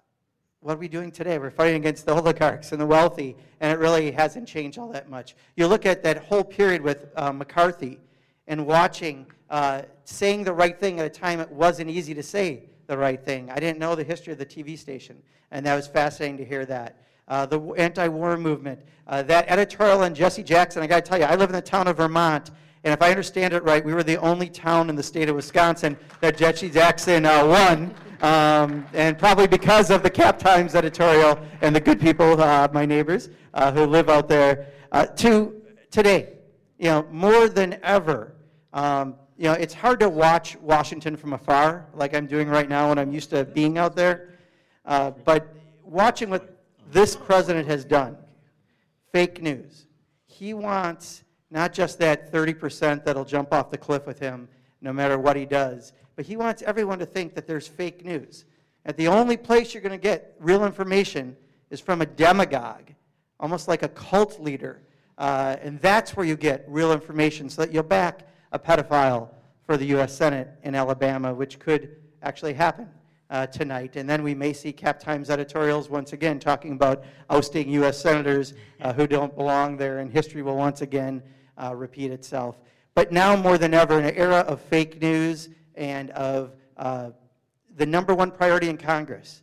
[0.58, 1.38] what are we doing today?
[1.38, 5.08] We're fighting against the oligarchs and the wealthy, and it really hasn't changed all that
[5.08, 5.36] much.
[5.54, 8.00] You look at that whole period with McCarthy
[8.50, 12.64] and watching, uh, saying the right thing at a time it wasn't easy to say
[12.88, 13.48] the right thing.
[13.48, 15.16] I didn't know the history of the TV station,
[15.52, 16.96] and that was fascinating to hear that.
[17.28, 21.18] Uh, the anti war movement, uh, that editorial on Jesse Jackson, I got to tell
[21.18, 22.50] you, I live in the town of Vermont,
[22.82, 25.36] And if I understand it right, we were the only town in the state of
[25.36, 27.94] Wisconsin that Jesse Jackson uh, won.
[28.20, 32.84] Um, and probably because of the Cap Times editorial and the good people, uh, my
[32.84, 36.32] neighbors, uh, who live out there, uh, to today.
[36.80, 38.34] You know, more than ever,
[38.72, 42.90] um, you know, it's hard to watch Washington from afar, like I'm doing right now
[42.90, 44.34] when I'm used to being out there.
[44.84, 46.56] Uh, but watching what
[46.90, 48.16] this president has done,
[49.12, 49.86] fake news.
[50.26, 54.48] He wants not just that 30% that'll jump off the cliff with him
[54.80, 58.44] no matter what he does, but he wants everyone to think that there's fake news.
[58.84, 61.36] And the only place you're going to get real information
[61.70, 62.90] is from a demagogue,
[63.38, 64.82] almost like a cult leader.
[65.18, 69.28] Uh, and that's where you get real information so that you'll back a pedophile
[69.64, 70.16] for the U.S.
[70.16, 72.88] Senate in Alabama, which could actually happen
[73.30, 73.96] uh, tonight.
[73.96, 77.98] And then we may see Cap Times editorials once again talking about ousting U.S.
[77.98, 81.22] senators uh, who don't belong there, and history will once again
[81.56, 82.58] uh, repeat itself.
[82.94, 87.10] But now more than ever, in an era of fake news and of uh,
[87.76, 89.42] the number one priority in Congress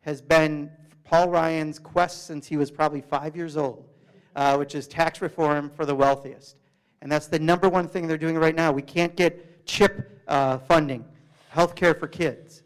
[0.00, 0.70] has been
[1.04, 3.88] Paul Ryan's quest since he was probably five years old,
[4.34, 6.56] uh, which is tax reform for the wealthiest.
[7.02, 8.72] And that's the number one thing they're doing right now.
[8.72, 11.04] We can't get CHIP uh, funding,
[11.50, 12.62] health care for kids.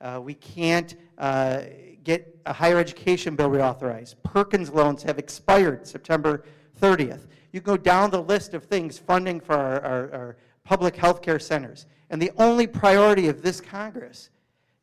[0.00, 1.62] Uh, we can't uh,
[2.04, 4.14] get a higher education bill reauthorized.
[4.22, 6.44] Perkins loans have expired September
[6.80, 7.26] 30th.
[7.52, 11.38] You go down the list of things funding for our, our, our public health care
[11.38, 11.86] centers.
[12.10, 14.30] And the only priority of this Congress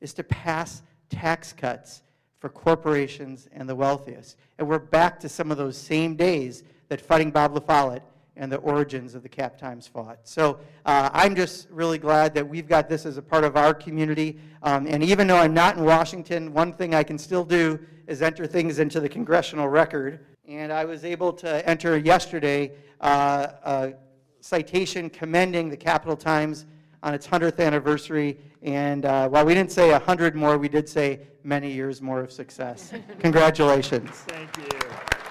[0.02, 2.02] is to pass tax cuts
[2.40, 4.38] for corporations and the wealthiest.
[4.58, 8.04] And we're back to some of those same days that Fighting Bob La Follette
[8.36, 10.20] and the origins of the Cap Times fought.
[10.24, 13.74] So uh, I'm just really glad that we've got this as a part of our
[13.74, 14.40] community.
[14.64, 18.22] Um, and even though I'm not in Washington, one thing I can still do is
[18.22, 20.26] enter things into the congressional record.
[20.48, 23.94] And I was able to enter yesterday uh, a
[24.42, 26.66] citation commending the Capital Times
[27.04, 28.38] on its 100th anniversary.
[28.62, 32.32] And uh, while we didn't say 100 more, we did say many years more of
[32.32, 32.94] success.
[33.20, 34.10] Congratulations.
[34.10, 35.23] Thank you.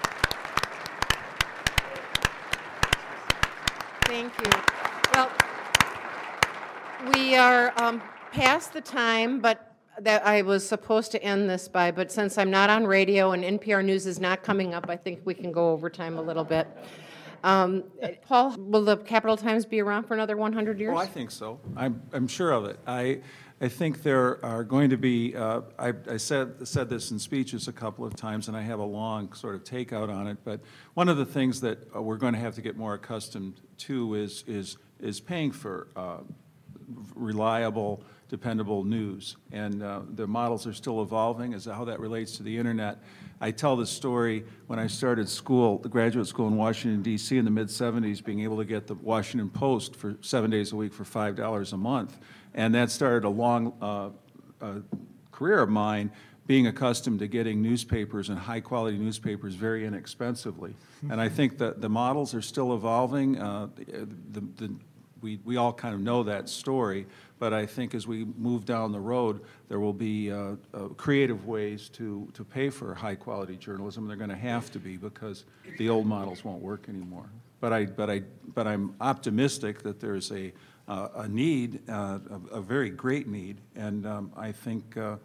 [4.12, 4.50] Thank you.
[5.14, 5.30] Well,
[7.14, 11.92] we are um, past the time, but that I was supposed to end this by,
[11.92, 15.20] but since I'm not on radio and NPR News is not coming up, I think
[15.24, 16.68] we can go over time a little bit.
[17.42, 17.84] Um,
[18.20, 20.92] Paul, will the Capital Times be around for another 100 years?
[20.94, 21.58] Oh, I think so.
[21.74, 22.78] I'm, I'm sure of it.
[22.86, 23.22] I,
[23.62, 27.68] I think there are going to be, uh, I, I said, said this in speeches
[27.68, 30.58] a couple of times, and I have a long sort of takeout on it, but
[30.94, 34.16] one of the things that uh, we're going to have to get more accustomed to
[34.16, 36.16] is, is, is paying for uh,
[37.14, 39.36] reliable, dependable news.
[39.52, 42.98] And uh, the models are still evolving as to how that relates to the internet.
[43.40, 47.38] I tell the story when I started school, the graduate school in Washington, D.C.
[47.38, 50.76] in the mid 70s, being able to get the Washington Post for seven days a
[50.76, 52.18] week for $5 a month.
[52.54, 54.10] And that started a long uh,
[54.60, 54.80] uh,
[55.30, 56.10] career of mine
[56.46, 60.74] being accustomed to getting newspapers and high quality newspapers very inexpensively.
[61.08, 63.40] And I think that the models are still evolving.
[63.40, 64.74] Uh, the, the,
[65.20, 67.06] we, we all kind of know that story,
[67.38, 71.46] but I think as we move down the road, there will be uh, uh, creative
[71.46, 74.06] ways to, to pay for high quality journalism.
[74.08, 75.44] They're going to have to be because
[75.78, 77.30] the old models won't work anymore.
[77.60, 78.22] But, I, but, I,
[78.54, 80.52] but I'm optimistic that there's a,
[80.88, 85.16] uh, a need, uh, a, a, very great need, and um, I, think, uh,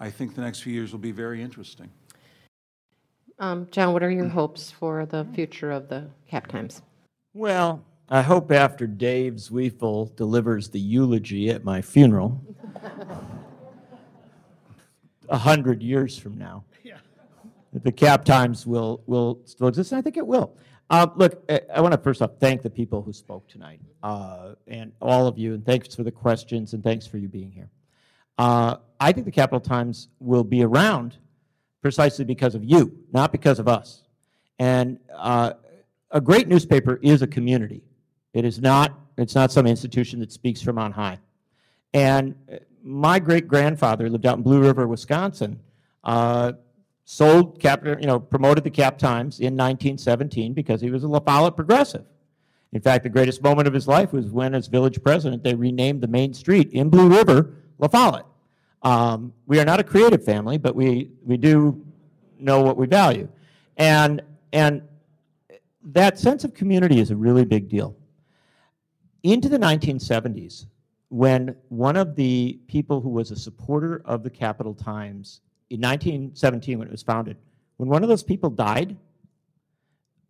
[0.00, 1.90] I think the next few years will be very interesting.
[3.38, 6.82] Um, John, what are your hopes for the future of the Cap Times?
[7.32, 12.40] Well, I hope after Dave Zweifel delivers the eulogy at my funeral,
[15.28, 16.98] a hundred years from now, yeah.
[17.72, 19.92] the Cap Times will will still exist.
[19.92, 20.56] And I think it will.
[20.90, 24.92] Uh, look, I want to first off thank the people who spoke tonight, uh, and
[25.00, 27.70] all of you, and thanks for the questions, and thanks for you being here.
[28.36, 31.16] Uh, I think the Capital Times will be around
[31.80, 34.02] precisely because of you, not because of us.
[34.58, 35.54] And uh,
[36.10, 37.82] a great newspaper is a community.
[38.32, 41.18] It is not, it's not some institution that speaks from on high.
[41.92, 42.34] And
[42.82, 45.60] my great grandfather lived out in Blue River, Wisconsin.
[47.04, 51.20] Sold Cap, you know, promoted the Cap Times in 1917 because he was a La
[51.20, 52.04] Follette progressive.
[52.72, 56.00] In fact, the greatest moment of his life was when, as village president, they renamed
[56.00, 58.26] the main street in Blue River La Follette.
[58.82, 61.84] Um, we are not a creative family, but we, we do
[62.38, 63.28] know what we value.
[63.76, 64.82] And, and
[65.82, 67.96] that sense of community is a really big deal
[69.24, 70.66] into the 1970s,
[71.08, 75.40] when one of the people who was a supporter of the Capital Times
[75.74, 77.36] in 1917, when it was founded,
[77.76, 78.96] when one of those people died,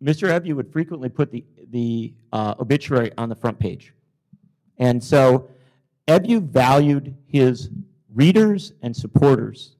[0.03, 0.27] Mr.
[0.29, 3.93] Evjue would frequently put the, the uh, obituary on the front page.
[4.77, 5.49] And so
[6.07, 7.69] Evjue valued his
[8.13, 9.75] readers and supporters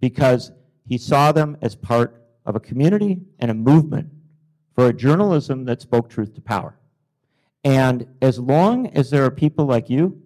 [0.00, 0.52] because
[0.86, 4.08] he saw them as part of a community and a movement
[4.74, 6.78] for a journalism that spoke truth to power.
[7.64, 10.22] And as long as there are people like you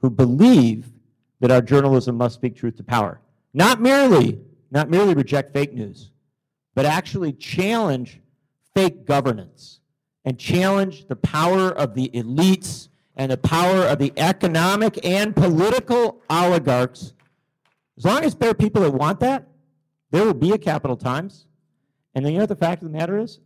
[0.00, 0.92] who believe
[1.40, 3.20] that our journalism must speak truth to power,
[3.54, 4.40] not merely,
[4.70, 6.10] not merely reject fake news,
[6.74, 8.20] but actually challenge
[8.74, 9.80] fake governance
[10.24, 16.22] and challenge the power of the elites and the power of the economic and political
[16.30, 17.14] oligarchs.
[17.96, 19.48] As long as there are people that want that,
[20.10, 21.46] there will be a Capital Times.
[22.14, 23.40] And then you know what the fact of the matter is?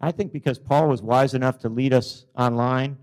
[0.00, 2.98] I think because Paul was wise enough to lead us online,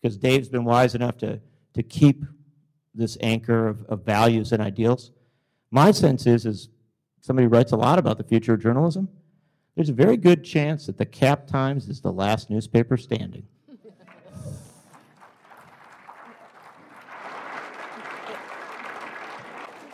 [0.00, 1.40] because Dave's been wise enough to,
[1.74, 2.24] to keep
[2.94, 5.10] this anchor of, of values and ideals.
[5.70, 6.68] My sense is, is
[7.20, 9.08] somebody writes a lot about the future of journalism.
[9.74, 13.42] There's a very good chance that the Cap Times is the last newspaper standing.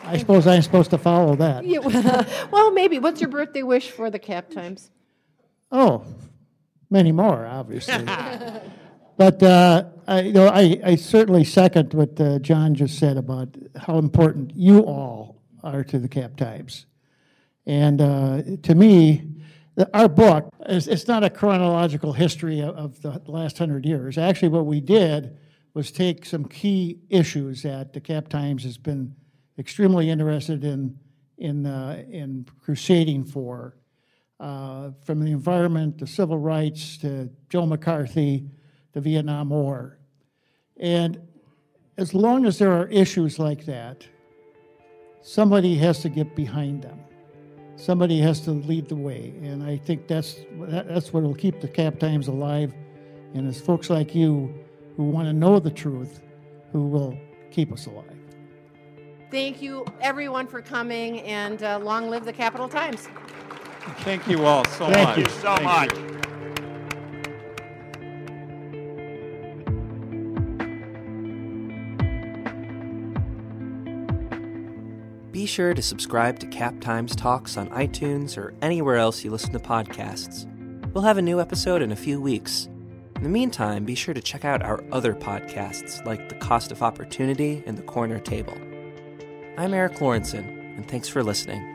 [0.05, 1.65] I suppose I'm supposed to follow that.
[1.65, 1.79] Yeah,
[2.51, 2.99] well, maybe.
[2.99, 4.89] What's your birthday wish for the Cap Times?
[5.71, 6.05] Oh,
[6.89, 8.05] many more, obviously.
[9.17, 13.49] but uh, I, you know, I, I certainly second what uh, John just said about
[13.75, 15.32] how important you all
[15.63, 16.85] are to the Cap Times.
[17.65, 19.23] And uh, to me,
[19.75, 24.17] the, our book is it's not a chronological history of, of the last hundred years.
[24.17, 25.37] Actually, what we did
[25.73, 29.15] was take some key issues that the Cap Times has been
[29.57, 30.97] extremely interested in
[31.37, 33.75] in uh, in crusading for,
[34.39, 38.45] uh, from the environment to civil rights to Joe McCarthy,
[38.91, 39.97] the Vietnam War,
[40.77, 41.19] and
[41.97, 44.05] as long as there are issues like that,
[45.23, 46.99] somebody has to get behind them.
[47.75, 51.67] Somebody has to lead the way, and I think that's that's what will keep the
[51.67, 52.73] Cap Times alive.
[53.33, 54.53] And it's folks like you
[54.95, 56.21] who want to know the truth
[56.71, 57.17] who will
[57.49, 58.05] keep us alive.
[59.31, 63.07] Thank you, everyone, for coming, and uh, long live the Capital Times.
[64.01, 65.17] Thank you all so Thank much.
[65.17, 65.97] you so Thank much.
[65.97, 66.22] you.
[75.43, 79.51] Be sure to subscribe to Cap Times Talks on iTunes or anywhere else you listen
[79.51, 80.45] to podcasts.
[80.93, 82.69] We'll have a new episode in a few weeks.
[83.17, 86.81] In the meantime, be sure to check out our other podcasts like The Cost of
[86.81, 88.57] Opportunity and The Corner Table.
[89.57, 91.72] I'm Erik Lorenzsonn, and thanks for listening.